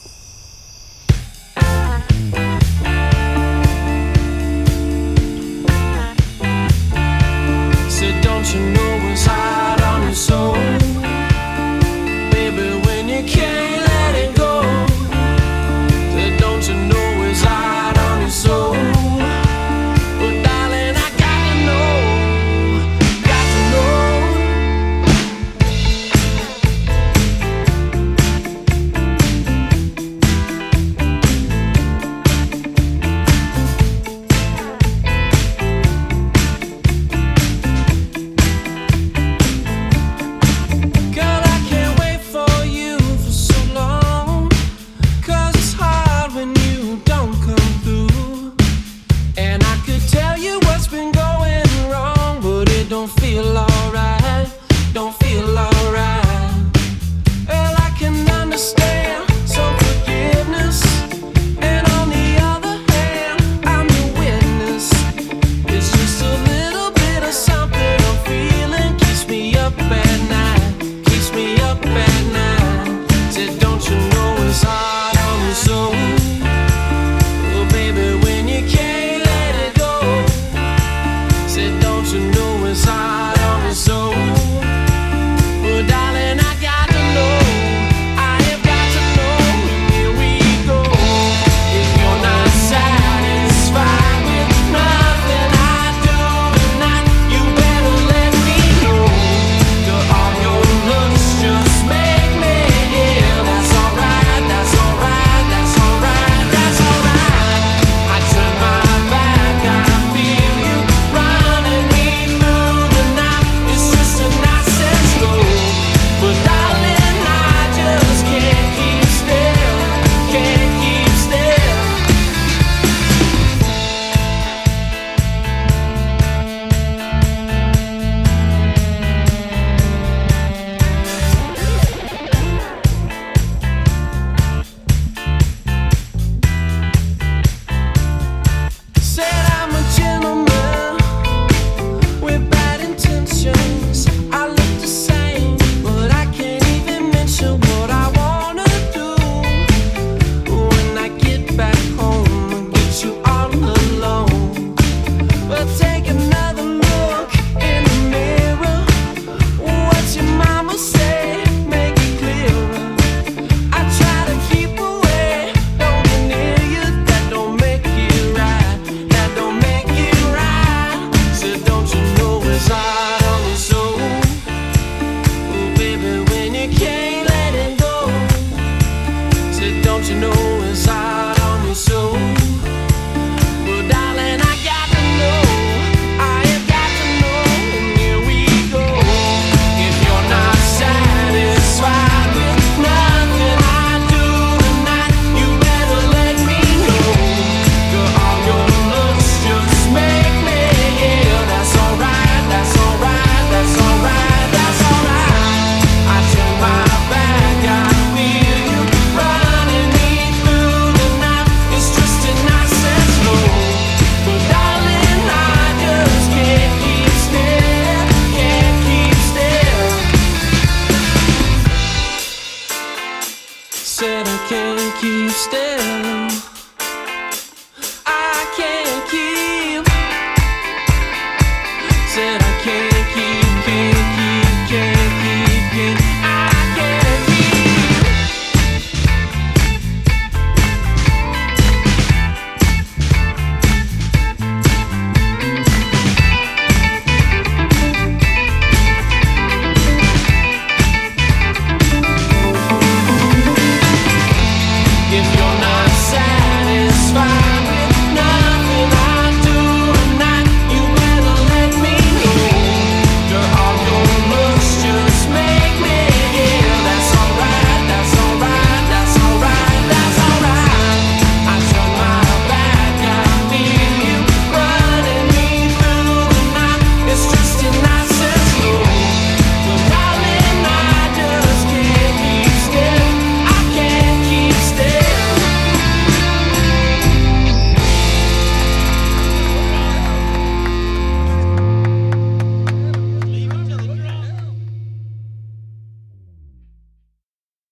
[7.89, 8.99] So don't you know
[9.81, 10.76] on your soul?